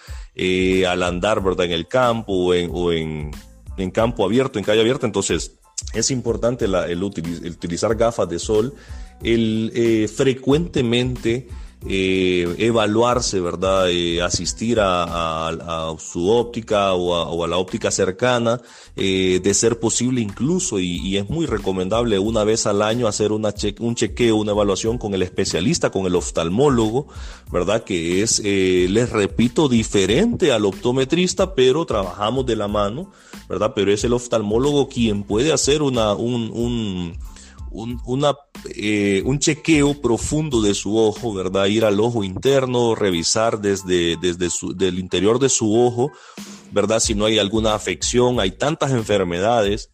[0.88, 1.66] al andar, ¿verdad?
[1.66, 3.30] En el campo o o en,
[3.76, 5.58] en campo abierto, en calle abierta, entonces
[5.92, 8.74] es importante el, utilizar gafas de sol,
[9.22, 11.48] el eh, frecuentemente
[11.88, 13.90] eh, evaluarse, ¿verdad?
[13.90, 18.60] Eh, asistir a, su óptica o a, la óptica cercana,
[18.94, 24.36] de ser posible incluso, y, es muy recomendable una vez al año hacer un chequeo,
[24.36, 27.08] una evaluación con el especialista, con el oftalmólogo,
[27.50, 27.84] ¿verdad?
[27.84, 33.10] Que es, les repito, diferente al optometrista, pero trabajamos de la mano
[33.48, 33.72] ¿verdad?
[33.74, 37.18] Pero es el oftalmólogo quien puede hacer una, un, un,
[37.72, 38.24] un,
[38.74, 41.66] eh, un chequeo profundo de su ojo, ¿verdad?
[41.66, 46.12] Ir al ojo interno, revisar desde, desde del interior de su ojo,
[46.70, 47.00] ¿verdad?
[47.00, 49.90] Si no hay alguna afección, hay tantas enfermedades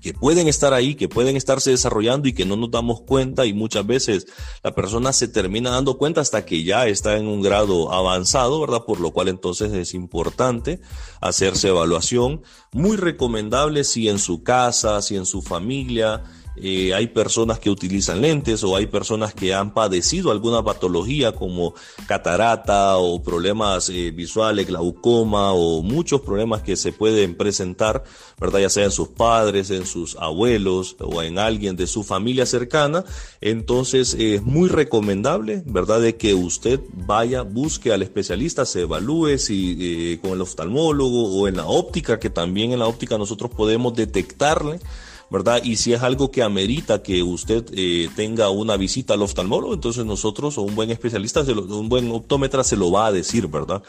[0.00, 3.54] que pueden estar ahí, que pueden estarse desarrollando y que no nos damos cuenta y
[3.54, 4.26] muchas veces
[4.62, 8.84] la persona se termina dando cuenta hasta que ya está en un grado avanzado, ¿verdad?
[8.86, 10.80] Por lo cual entonces es importante
[11.20, 12.42] hacerse evaluación.
[12.72, 16.22] Muy recomendable si en su casa, si en su familia,
[16.56, 21.74] eh, hay personas que utilizan lentes o hay personas que han padecido alguna patología como
[22.06, 28.04] catarata o problemas eh, visuales, glaucoma o muchos problemas que se pueden presentar,
[28.38, 28.60] ¿verdad?
[28.60, 33.04] Ya sea en sus padres, en sus abuelos o en alguien de su familia cercana.
[33.40, 36.00] Entonces es muy recomendable, ¿verdad?
[36.00, 41.48] De que usted vaya, busque al especialista, se evalúe si eh, con el oftalmólogo o
[41.48, 44.78] en la óptica, que también en la óptica nosotros podemos detectarle
[45.30, 45.62] ¿verdad?
[45.62, 50.04] Y si es algo que amerita que usted eh, tenga una visita al oftalmólogo, entonces
[50.04, 53.82] nosotros o un buen especialista, un buen optómetra se lo va a decir, ¿verdad?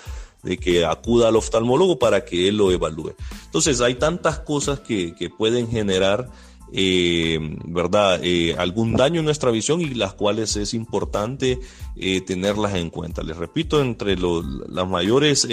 [0.44, 3.14] De que acuda al oftalmólogo para que él lo evalúe.
[3.46, 6.30] Entonces hay tantas cosas que, que pueden generar
[6.74, 8.20] eh, ¿verdad?
[8.24, 11.60] Eh, algún daño en nuestra visión y las cuales es importante
[11.96, 13.24] eh, tenerlas en cuenta.
[13.24, 15.48] Les repito, entre las mayores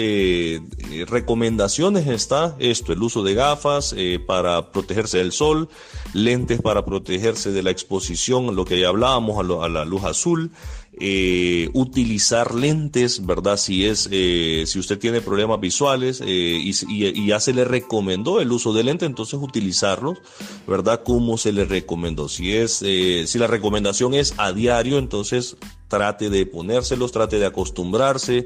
[1.07, 3.95] recomendaciones está esto, el uso de gafas
[4.27, 5.69] para protegerse del sol,
[6.13, 10.51] lentes para protegerse de la exposición, lo que ya hablábamos, a la luz azul,
[10.99, 13.57] eh, utilizar lentes, ¿verdad?
[13.57, 18.51] Si es, eh, si usted tiene problemas visuales eh, y, ya se le recomendó el
[18.51, 20.19] uso de lentes, entonces utilizarlos,
[20.67, 21.01] ¿verdad?
[21.03, 22.29] Como se le recomendó.
[22.29, 28.45] Si es, si la recomendación es a diario, entonces trate de ponérselos, trate de acostumbrarse,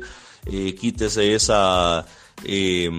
[0.79, 2.05] quítese esa
[2.43, 2.89] eh,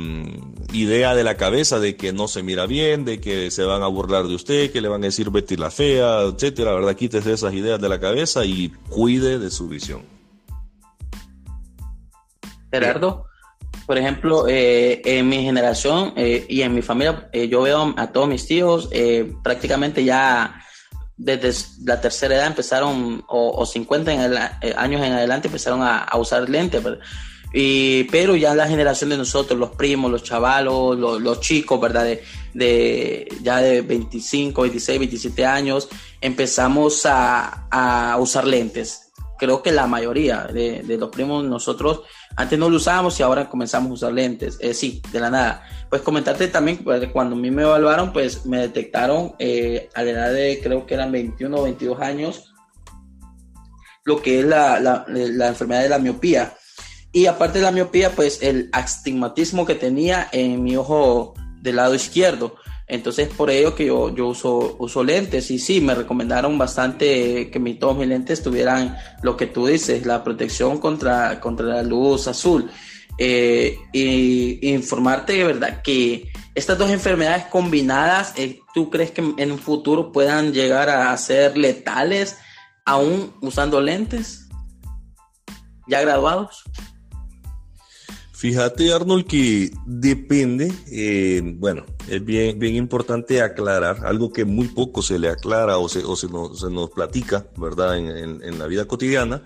[0.73, 3.87] idea de la cabeza de que no se mira bien, de que se van a
[3.87, 6.97] burlar de usted, que le van a decir Betty la fea, etcétera, ¿verdad?
[6.97, 10.03] Quítese esas ideas de la cabeza y cuide de su visión.
[12.71, 13.27] Gerardo,
[13.87, 18.29] por ejemplo, eh, en mi generación eh, y en mi familia, yo veo a todos
[18.29, 18.91] mis tíos
[19.43, 20.63] prácticamente ya
[21.17, 26.83] desde la tercera edad empezaron, o, 50 años en adelante, empezaron a, a usar lentes.
[27.53, 32.07] Pero ya la generación de nosotros, los primos, los chavalos, los, chicos, ¿verdad?
[32.55, 35.89] De, ya de 25, 26, 27 años,
[36.21, 39.13] empezamos a, usar lentes.
[39.39, 42.03] Creo que la mayoría de, los primos nosotros
[42.37, 44.59] antes no lo usábamos y ahora comenzamos a usar lentes.
[44.61, 45.63] Eh, sí, de la nada.
[45.89, 50.11] Pues comentarte también, pues, cuando a mí me evaluaron, pues me detectaron eh, a la
[50.11, 52.45] edad de creo que eran 21 o 22 años
[54.05, 56.57] lo que es la, la enfermedad de la miopía
[57.13, 61.95] y aparte de la miopía, pues el astigmatismo que tenía en mi ojo del lado
[61.95, 62.57] izquierdo.
[62.87, 65.51] Entonces, por ello que yo, yo uso, lentes.
[65.51, 70.07] Y sí, me recomendaron bastante que mi, todos mis lentes tuvieran lo que tú dices,
[70.07, 72.71] la protección contra, contra la luz azul.
[73.19, 79.53] Eh, y, informarte de verdad que estas dos enfermedades combinadas, eh, ¿tú crees que en
[79.53, 82.39] un futuro puedan llegar a ser letales
[82.87, 84.49] aún usando lentes
[85.89, 86.63] ya graduados?
[88.39, 95.03] Fíjate, Arnold, que depende, eh, bueno, es bien, bien importante aclarar algo que muy poco
[95.03, 98.69] se le aclara o se, o se, nos, se nos platica, ¿verdad?, en, en, la
[98.69, 99.43] vida cotidiana,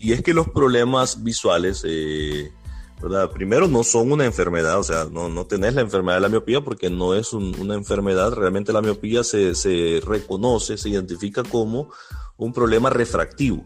[0.00, 2.50] y es que los problemas visuales, eh,
[3.00, 3.30] ¿verdad?
[3.30, 6.62] Primero, no son una enfermedad, o sea, no, no tenés la enfermedad de la miopía
[6.62, 11.92] porque no es una enfermedad, realmente la miopía se, se reconoce, se identifica como
[12.36, 13.64] un problema refractivo.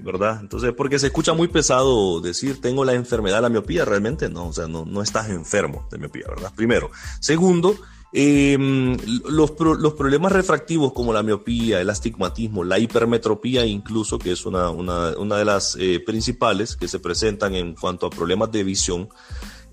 [0.00, 0.38] ¿Verdad?
[0.40, 4.48] Entonces, porque se escucha muy pesado decir tengo la enfermedad de la miopía, realmente no,
[4.48, 6.52] o sea, no, no estás enfermo de miopía, ¿verdad?
[6.54, 6.90] Primero.
[7.20, 7.76] Segundo,
[8.12, 8.96] em,
[9.28, 14.70] los, los, problemas refractivos como la miopía, el astigmatismo, la hipermetropía incluso, que es una,
[14.70, 19.08] una, una de las eh, principales que se presentan en cuanto a problemas de visión,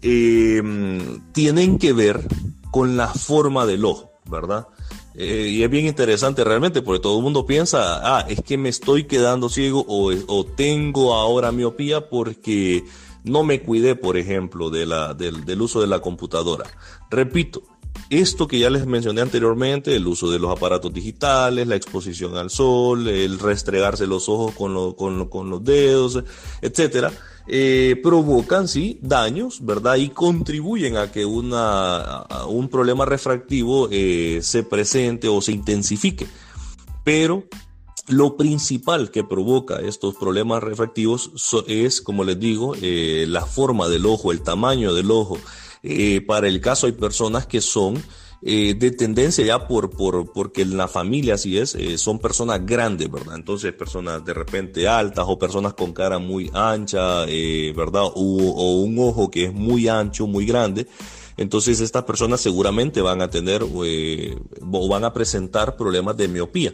[0.02, 2.28] em, tienen que ver
[2.72, 4.68] con la forma del ojo, ¿verdad?
[5.16, 8.70] Eh, y es bien interesante realmente porque todo el mundo piensa, ah, es que me
[8.70, 12.84] estoy quedando ciego o, o tengo ahora miopía porque
[13.24, 16.66] no me cuidé, por ejemplo, de la, del, del, uso de la computadora.
[17.12, 17.64] Repito,
[18.10, 22.50] esto que ya les mencioné anteriormente, el uso de los aparatos digitales, la exposición al
[22.50, 26.24] sol, el restregarse los ojos con, con, con los dedos,
[26.62, 27.12] etcétera,
[27.48, 29.96] eh, provocan, sí, daños, ¿verdad?
[29.96, 36.28] Y contribuyen a que una, un problema refractivo eh, se presente o se intensifique.
[37.04, 37.44] Pero
[38.08, 41.32] lo principal que provoca estos problemas refractivos
[41.68, 45.38] es, como les digo, eh, la forma del ojo, el tamaño del ojo.
[46.28, 48.02] para el caso hay personas que son
[48.46, 52.66] eh, de tendencia ya por, por, porque en la familia así es, eh, son personas
[52.66, 53.36] grandes, ¿verdad?
[53.36, 58.04] Entonces personas de repente altas o personas con cara muy ancha, eh, ¿verdad?
[58.04, 60.88] O, un ojo que es muy ancho, muy grande.
[61.38, 66.74] Entonces estas personas seguramente van a tener o van a presentar problemas de miopía,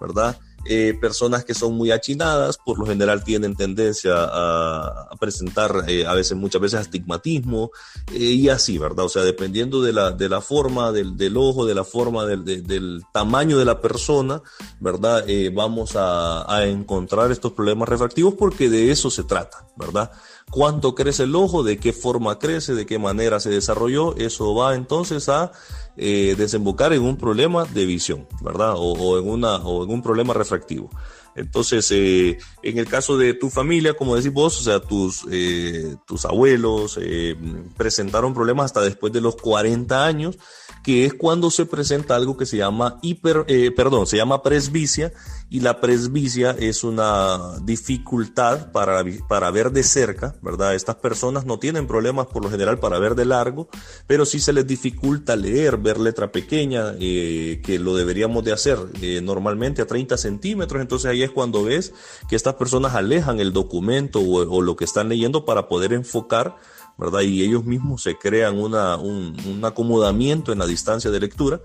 [0.00, 0.38] ¿verdad?
[0.68, 6.12] Eh, personas que son muy achinadas, por lo general tienen tendencia a, presentar eh, a
[6.14, 7.70] veces, muchas veces astigmatismo
[8.12, 9.04] eh, y así, ¿verdad?
[9.04, 12.44] O sea, dependiendo de la, de la forma del, del ojo, de la forma del,
[12.44, 14.42] del, tamaño de la persona,
[14.80, 15.24] ¿verdad?
[15.52, 20.10] vamos a, a encontrar estos problemas refractivos porque de eso se trata, ¿verdad?
[20.50, 24.74] Cuánto crece el ojo, de qué forma crece, de qué manera se desarrolló, eso va
[24.74, 25.52] entonces a
[25.96, 28.74] eh, desembocar en un problema de visión, ¿verdad?
[28.76, 30.90] O, en una, o en un problema refractivo.
[31.36, 35.96] Entonces, eh, en el caso de tu familia, como decís vos, o sea, tus, eh,
[36.06, 37.36] tus abuelos eh,
[37.76, 40.38] presentaron problemas hasta después de los 40 años,
[40.86, 45.12] que es cuando se presenta algo que se llama hiper, perdón, se llama presbicia,
[45.50, 50.76] y la presbicia es una dificultad para, para ver de cerca, ¿verdad?
[50.76, 53.68] Estas personas no tienen problemas por lo general para ver de largo,
[54.06, 58.78] pero sí se les dificulta leer, ver letra pequeña, que lo deberíamos de hacer
[59.24, 61.94] normalmente a 30 centímetros, entonces ahí es cuando ves
[62.28, 66.58] que estas personas alejan el documento o, lo que están leyendo para poder enfocar,
[66.98, 67.20] ¿verdad?
[67.20, 71.60] Y ellos mismos se crean una, un, acomodamiento en la distancia de lectura,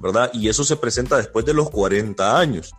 [0.00, 0.30] ¿verdad?
[0.32, 2.74] Y eso se presenta después de los 40 años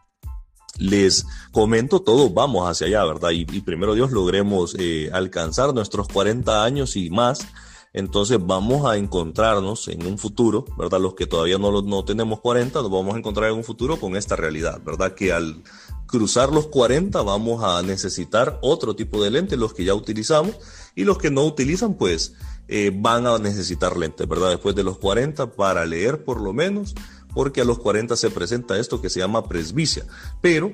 [0.79, 3.29] les comento, todos vamos hacia allá, ¿verdad?
[3.29, 7.47] Y, primero Dios logremos eh, alcanzar nuestros 40 años y más.
[7.93, 10.99] Entonces vamos a encontrarnos en un futuro, ¿verdad?
[10.99, 14.15] Los que todavía no, no tenemos 40, nos vamos a encontrar en un futuro con
[14.15, 15.13] esta realidad, ¿verdad?
[15.13, 15.61] Que al
[16.07, 20.55] cruzar los 40 vamos a necesitar otro tipo de lentes, los que ya utilizamos,
[20.95, 22.33] y los que no utilizan, pues
[22.67, 24.49] eh, van a necesitar lentes, ¿verdad?
[24.49, 26.95] Después de los 40 para leer por lo menos,
[27.33, 30.05] porque a los 40 se presenta esto que se llama presbicia.
[30.41, 30.71] Pero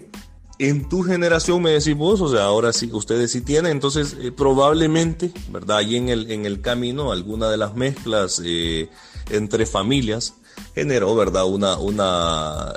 [0.59, 4.31] en tu generación me decís vos, o sea, ahora sí, ustedes sí tienen, entonces eh,
[4.31, 5.77] probablemente, ¿verdad?
[5.77, 8.89] Ahí en el, en el camino, alguna de las mezclas eh,
[9.29, 10.35] entre familias
[10.75, 11.45] generó, ¿verdad?
[11.45, 12.73] Una, una,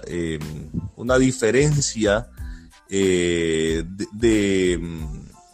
[0.96, 2.30] una diferencia
[2.88, 3.84] de,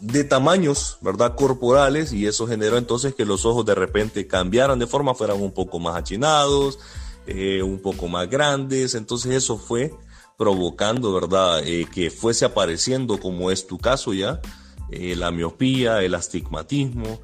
[0.01, 1.35] de, tamaños, ¿verdad?
[1.35, 5.53] Corporales y eso generó entonces que los ojos de repente cambiaran de forma, fueran un
[5.53, 6.79] poco más achinados,
[7.27, 9.93] eh, un poco más grandes, entonces eso fue
[10.37, 11.67] provocando, ¿verdad?
[11.67, 14.41] Eh, que fuese apareciendo, como es tu caso ya,
[14.91, 17.21] la miopía, el astigmatismo,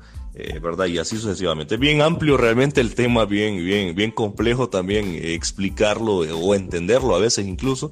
[0.60, 0.84] ¿verdad?
[0.84, 1.78] Y así sucesivamente.
[1.78, 7.46] Bien amplio realmente el tema, bien, bien, bien complejo también explicarlo o entenderlo a veces
[7.46, 7.90] incluso,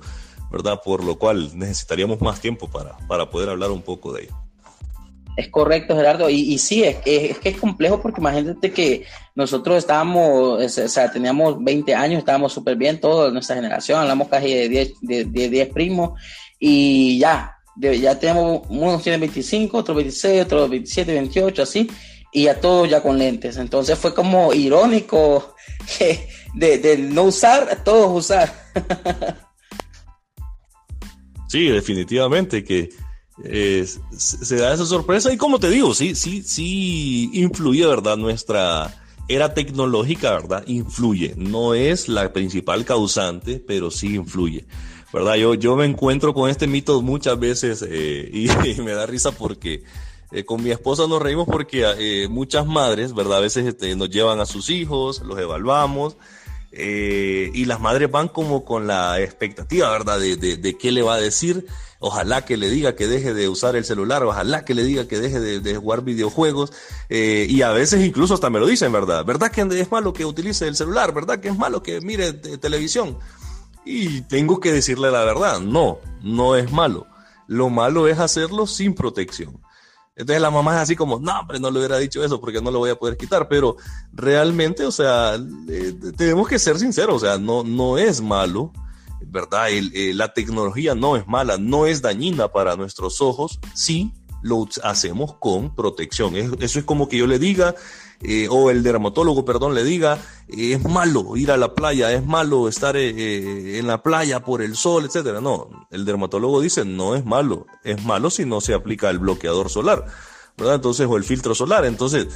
[0.51, 0.83] ¿verdad?
[0.85, 4.41] Por lo cual necesitaríamos más tiempo para, para poder hablar un poco de ello.
[5.37, 6.28] Es correcto, Gerardo.
[6.28, 9.05] Y, y sí, es, que es complejo porque imagínate que
[9.35, 14.53] nosotros estábamos, o sea, teníamos 20 años, estábamos súper bien, toda nuestra generación, hablamos casi
[14.53, 16.20] de 10, de, 10 primos
[16.59, 21.91] y ya, ya tenemos, unos tienen 25, otros 26, otros 27, 28, así,
[22.30, 23.57] y a todos ya con lentes.
[23.57, 25.55] Entonces fue como irónico
[26.55, 28.53] de, de no usar, todos usar.
[31.53, 32.89] Sí, definitivamente que
[33.45, 33.86] eh,
[34.16, 38.16] se da esa sorpresa y como te digo, sí, sí, sí influye, ¿verdad?
[38.16, 40.64] Nuestra era tecnológica, ¿verdad?
[40.66, 41.34] Influye.
[41.36, 44.64] No es la principal causante, pero sí influye.
[45.12, 45.34] ¿Verdad?
[45.34, 49.82] Yo, yo me encuentro con este mito muchas veces eh, y, me da risa porque
[50.30, 53.38] eh, con mi esposa nos reímos porque muchas madres, ¿verdad?
[53.38, 56.16] A veces este, nos llevan a sus hijos, los evaluamos
[56.73, 60.18] eh, y las madres van como con la expectativa, ¿verdad?
[60.18, 61.66] De, de, qué le va a decir.
[62.01, 65.20] Ojalá que le diga que deje de usar el celular, ojalá que le diga que
[65.20, 66.73] deje de, jugar videojuegos.
[67.11, 69.25] Eh, y a veces incluso hasta me lo dicen, ¿verdad?
[69.25, 71.14] ¿Verdad que es malo que utilice el celular?
[71.14, 73.18] ¿Verdad que es malo que mire televisión?
[73.85, 77.07] Y tengo que decirle la verdad, no, no es malo.
[77.47, 79.61] Lo malo es hacerlo sin protección.
[80.15, 82.71] Entonces la mamá es así como, no, hombre, no le hubiera dicho eso porque no
[82.71, 83.77] lo voy a poder quitar, pero
[84.13, 85.39] realmente, o sea,
[86.17, 88.73] tenemos que ser sinceros, o sea, no, no es malo,
[89.27, 89.71] ¿verdad?
[89.71, 95.37] Eh, la tecnología no es mala, no es dañina para nuestros ojos, sí lo hacemos
[95.37, 96.37] con protección.
[96.37, 97.75] Eso es como que yo le diga,
[98.25, 100.18] eh, o el dermatólogo, perdón, le diga,
[100.49, 104.62] eh, es malo ir a la playa, es malo estar eh, en la playa por
[104.62, 105.41] el sol, etcétera.
[105.41, 109.70] No, el dermatólogo dice, no es malo, es malo si no se aplica el bloqueador
[109.70, 110.07] solar,
[110.57, 110.77] ¿verdad?
[110.77, 111.85] Entonces, o el filtro solar.
[111.85, 112.29] Entonces,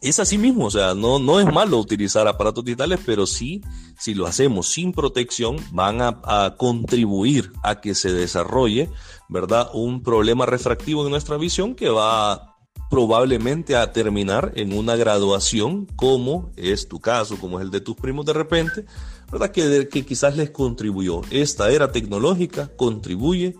[0.00, 3.62] es así mismo, o sea, no, no es malo utilizar aparatos digitales, pero sí,
[3.98, 8.90] si lo hacemos sin protección, van a, contribuir a que se desarrolle,
[9.28, 9.70] ¿verdad?
[9.74, 12.47] Un problema refractivo en nuestra visión que va
[12.90, 17.96] probablemente a terminar en una graduación como es tu caso, como es el de tus
[17.96, 18.84] primos de repente,
[19.30, 19.50] ¿verdad?
[19.50, 21.20] Que, que quizás les contribuyó.
[21.30, 23.56] Esta era tecnológica contribuye,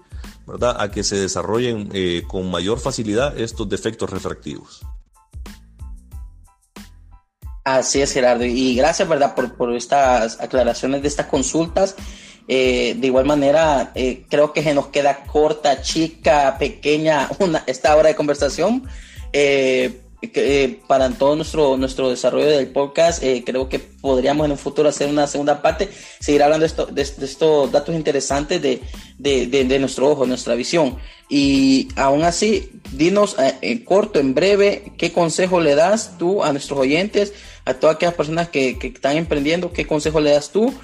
[0.46, 0.76] ¿verdad?
[0.80, 4.80] A que se desarrollen eh, con mayor facilidad estos defectos refractivos.
[7.64, 8.46] Así es, Gerardo.
[8.46, 9.34] Y gracias, ¿verdad?
[9.34, 11.96] Por, por estas aclaraciones de estas consultas.
[12.50, 17.94] Eh, de igual manera, eh, creo que se nos queda corta, chica, pequeña una, esta
[17.94, 18.88] hora de conversación.
[19.32, 24.58] Eh, eh, para todo nuestro, nuestro desarrollo del podcast, eh, creo que podríamos en un
[24.58, 28.80] futuro hacer una segunda parte, seguir hablando de, esto, de, estos datos interesantes de,
[29.18, 30.96] de, nuestro ojo, nuestra visión.
[31.28, 36.80] Y aún así, dinos en corto, en breve, qué consejo le das tú a nuestros
[36.80, 37.32] oyentes,
[37.64, 40.74] a todas aquellas personas que, que están emprendiendo, qué consejo le das tú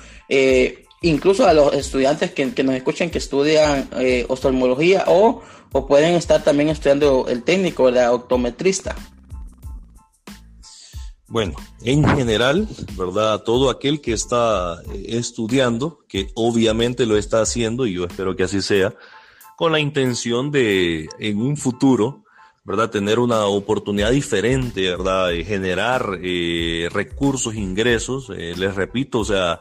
[1.03, 3.91] incluso a los estudiantes que, nos escuchan que estudian
[4.29, 5.43] oftalmología o,
[5.75, 8.95] o, pueden estar también estudiando el técnico, el optometrista.
[11.27, 13.43] Bueno, en general, ¿verdad?
[13.43, 18.45] Todo aquel que está eh, estudiando, que obviamente lo está haciendo, y yo espero que
[18.45, 18.95] así sea,
[19.57, 22.25] con la intención de en un futuro,
[22.63, 22.91] ¿verdad?
[22.91, 25.31] Tener una oportunidad diferente, ¿verdad?
[25.45, 28.31] generar eh, recursos, ingresos.
[28.31, 29.61] Eh, les repito, o sea,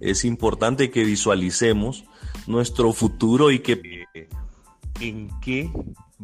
[0.00, 2.04] es importante que visualicemos
[2.46, 4.04] nuestro futuro y que
[5.00, 5.70] en qué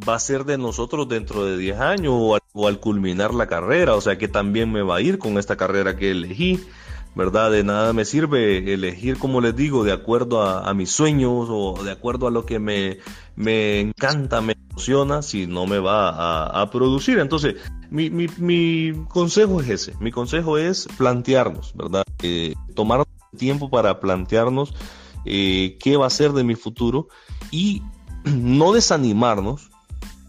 [0.09, 2.14] va a ser de nosotros dentro de 10 años
[2.53, 5.57] o al, culminar la carrera, o sea que también me va a ir con esta
[5.57, 6.61] carrera que elegí,
[7.14, 7.51] ¿verdad?
[7.51, 11.91] De nada me sirve elegir, como les digo, de acuerdo a, mis sueños o de
[11.91, 12.99] acuerdo a lo que me,
[13.37, 17.18] me encanta, me emociona, si no me va a, producir.
[17.18, 17.57] Entonces,
[17.91, 22.05] mi, mi, mi, consejo es ese, mi consejo es plantearnos, ¿verdad?
[22.23, 23.05] Eh, tomar
[23.37, 24.75] tiempo para plantearnos
[25.25, 27.09] eh, qué va a ser de mi futuro
[27.51, 27.83] y
[28.25, 29.71] no desanimarnos,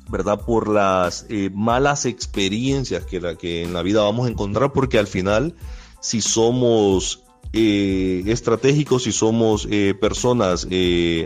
[0.10, 0.42] ¿verdad?
[0.42, 5.00] Por las eh, malas experiencias que, la, que en la vida vamos a encontrar, porque
[5.00, 5.56] al final,
[6.00, 7.24] si somos
[7.54, 10.68] eh, estratégicos, si somos eh, personas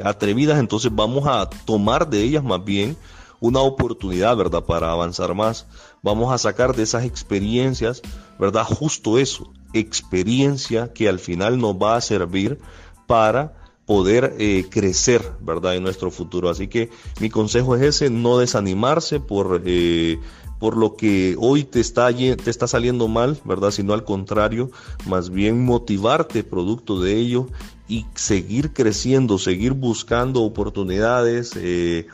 [0.04, 2.96] atrevidas, entonces vamos a tomar de ellas más bien
[3.40, 4.64] una oportunidad, ¿verdad?
[4.64, 5.68] Para avanzar más.
[6.02, 8.02] Vamos a sacar de esas experiencias,
[8.40, 8.64] ¿verdad?
[8.64, 12.60] Justo eso, experiencia que al final nos va a servir
[13.08, 15.76] para poder eh, crecer, ¿verdad?
[15.76, 16.50] En nuestro futuro.
[16.50, 20.20] Así que mi consejo es ese, no desanimarse por, eh,
[20.60, 23.72] por lo que hoy te está, te está saliendo mal, ¿verdad?
[23.72, 24.72] Sino al contrario,
[25.06, 27.48] más bien motivarte producto de ello
[27.88, 31.54] y seguir creciendo, seguir buscando oportunidades.
[31.56, 32.08] Eh,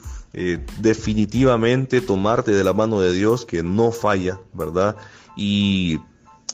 [0.79, 4.95] definitivamente tomarte de la mano de Dios que no falla, ¿verdad?
[5.35, 5.99] Y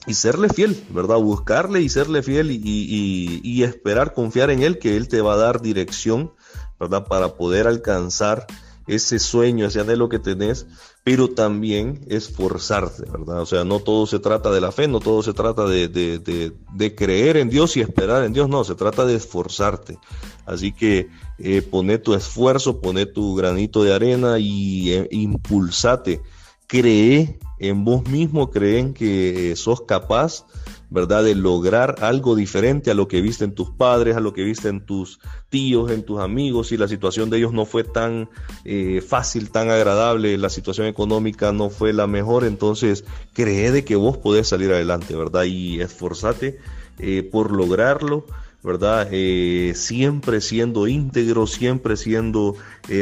[0.07, 1.17] y serle fiel, ¿verdad?
[1.17, 5.61] Buscarle y serle fiel y, esperar, confiar en Él, que Él te va a dar
[5.61, 6.31] dirección,
[6.79, 7.05] ¿verdad?
[7.05, 8.47] Para poder alcanzar
[8.87, 10.65] ese sueño, ese anhelo que tenés,
[11.03, 13.41] pero también esforzarte, ¿verdad?
[13.41, 16.95] O sea, no todo se trata de la fe, no todo se trata de, de,
[16.95, 19.99] creer en Dios y esperar en Dios, no, se trata de esforzarte.
[20.45, 26.21] Así que eh, pone tu esfuerzo, pone tu granito de arena y eh, impulsate
[26.67, 30.45] cree en vos mismo, creen que sos capaz,
[30.89, 34.43] ¿verdad?, de lograr algo diferente a lo que viste en tus padres, a lo que
[34.43, 38.29] viste en tus tíos, en tus amigos, y la situación de ellos no fue tan
[38.63, 43.95] eh, fácil, tan agradable, la situación económica no fue la mejor, entonces cree de que
[43.95, 45.45] vos podés salir adelante, ¿verdad?
[45.45, 46.59] Y esforzate
[46.99, 48.25] eh, por lograrlo.
[48.63, 49.07] ¿verdad?
[49.11, 52.55] Eh, siempre siendo íntegro, siempre siendo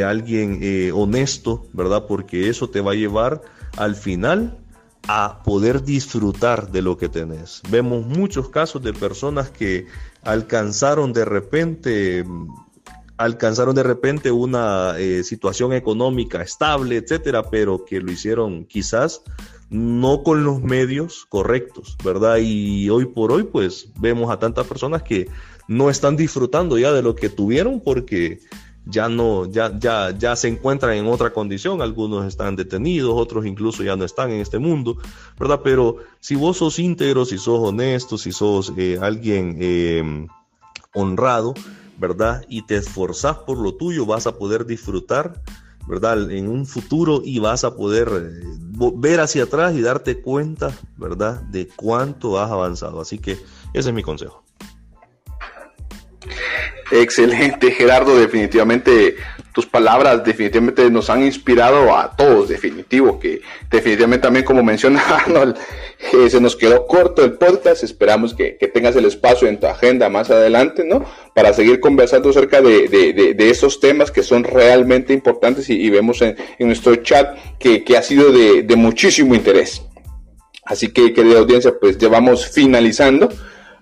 [0.05, 0.61] alguien
[0.93, 2.05] honesto, ¿verdad?
[2.07, 3.41] Porque eso te va a llevar
[3.77, 4.57] al final
[5.07, 7.61] a poder disfrutar de lo que tenés.
[7.69, 9.85] Vemos muchos casos de personas que
[10.23, 12.25] alcanzaron de repente
[13.17, 19.21] alcanzaron de repente una eh, situación económica estable, etcétera, pero que lo hicieron quizás
[19.69, 22.37] no con los medios correctos, ¿verdad?
[22.41, 25.29] Y hoy por hoy, pues vemos a tantas personas que
[25.67, 28.39] no están disfrutando ya de lo que tuvieron porque
[28.85, 33.83] ya no, ya, ya, ya se encuentran en otra condición, algunos están detenidos, otros incluso
[33.83, 34.97] ya no están en este mundo,
[35.39, 35.61] ¿verdad?
[35.63, 40.27] Pero si vos sos íntegro, si sos honesto, si sos eh, alguien em,
[40.93, 41.53] honrado,
[41.97, 42.45] ¿verdad?
[42.47, 45.41] Y te esforzás por lo tuyo, vas a poder disfrutar,
[45.87, 46.29] ¿verdad?
[46.31, 51.41] En un futuro y vas a poder eh, ver hacia atrás y darte cuenta, ¿verdad?
[51.43, 53.01] De cuánto has avanzado.
[53.01, 53.33] Así que
[53.73, 54.43] ese es mi consejo.
[56.91, 58.17] Excelente, Gerardo.
[58.17, 59.15] Definitivamente
[59.55, 65.55] tus palabras definitivamente nos han inspirado a todos, definitivo, que definitivamente también como menciona Arnold,
[66.11, 70.09] eh, se nos quedó corto el podcast, esperamos que, tengas el espacio en tu agenda
[70.09, 71.05] más adelante, ¿no?
[71.33, 76.35] Para seguir conversando acerca de, de, esos temas que son realmente importantes y, vemos en,
[76.59, 79.81] nuestro chat que, que ha sido de, muchísimo interés.
[80.65, 83.29] Así que, querida audiencia, pues ya vamos finalizando.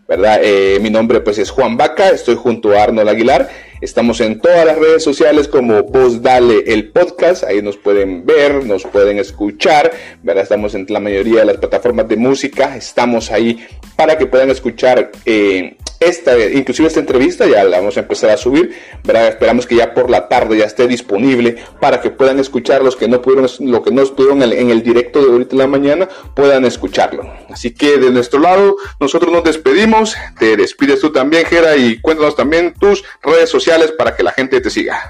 [0.07, 0.39] ¿Verdad?
[0.43, 3.49] Eh, mi nombre pues es Juan Vaca, estoy junto a Arnold Aguilar,
[3.83, 8.65] estamos en todas las redes sociales como Voz Dale el podcast, ahí nos pueden ver,
[8.65, 9.91] nos pueden escuchar,
[10.23, 10.43] ¿verdad?
[10.43, 13.65] Estamos en la mayoría de las plataformas de música, estamos ahí
[13.97, 18.37] para que puedan escuchar eh, esta, inclusive esta entrevista ya la vamos a empezar a
[18.37, 19.27] subir, ¿verdad?
[19.27, 23.07] Esperamos que ya por la tarde ya esté disponible para que puedan escuchar los que
[23.07, 26.65] no pudieron, lo que no estuvieron en el, directo de ahorita en la mañana, puedan
[26.65, 27.31] escucharlo.
[27.49, 32.35] Así que de nuestro lado, nosotros nos despedimos, te despides tú también, Gera, y cuéntanos
[32.35, 35.09] también tus redes sociales para que la gente te siga.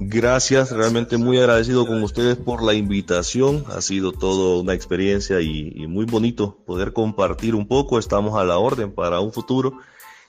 [0.00, 3.64] Gracias, realmente muy agradecido con ustedes por la invitación.
[3.68, 7.98] Ha sido todo una experiencia y, muy bonito poder compartir un poco.
[7.98, 9.78] Estamos a la orden para un futuro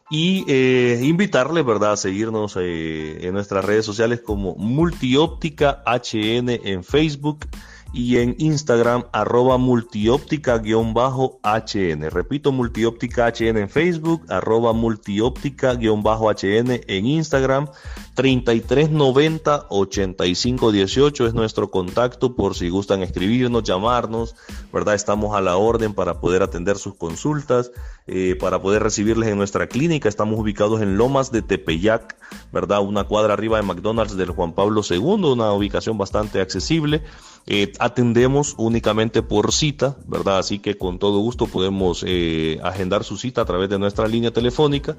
[0.10, 6.84] y eh, invitarles, ¿verdad?, a seguirnos eh, en nuestras redes sociales como Multióptica HN en
[6.84, 7.46] Facebook
[7.92, 12.12] y en Instagram arroba multióptica-hn.
[12.12, 17.70] Repito, multióptica HN en Facebook, arroba multióptica-hn en Instagram.
[18.16, 24.36] 3390 8518 es nuestro contacto por si gustan escribirnos, llamarnos,
[24.74, 24.96] ¿verdad?
[24.96, 27.72] Estamos a la orden para poder atender sus consultas,
[28.08, 30.10] eh, para poder recibirles en nuestra clínica.
[30.10, 32.18] Estamos ubicados en Lomas de Tepeyac,
[32.52, 32.82] ¿verdad?
[32.82, 37.04] Una cuadra arriba de McDonald's del Juan Pablo II, una ubicación bastante accesible.
[37.52, 40.38] Eh, atendemos únicamente por cita, ¿verdad?
[40.38, 44.30] Así que con todo gusto podemos eh, agendar su cita a través de nuestra línea
[44.30, 44.98] telefónica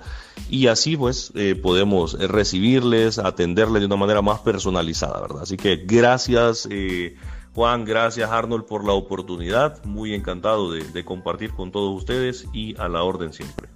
[0.48, 5.43] y así pues eh, podemos recibirles, atenderles de una manera más personalizada, ¿verdad?
[5.43, 6.68] Así que gracias
[7.55, 12.89] Juan, gracias Arnold por la oportunidad, muy encantado de compartir con todos ustedes y a
[12.89, 13.68] la orden siempre.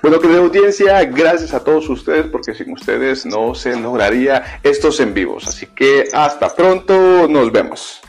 [0.00, 5.12] Bueno, querida audiencia, gracias a todos ustedes porque sin ustedes no se lograría estos en
[5.12, 5.46] vivos.
[5.48, 8.00] Así que hasta pronto, nos vemos.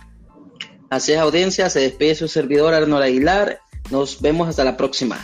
[0.89, 3.59] Así es, audiencia, se despide su servidor Arnold Aguilar.
[3.89, 5.17] Nos vemos hasta la próxima.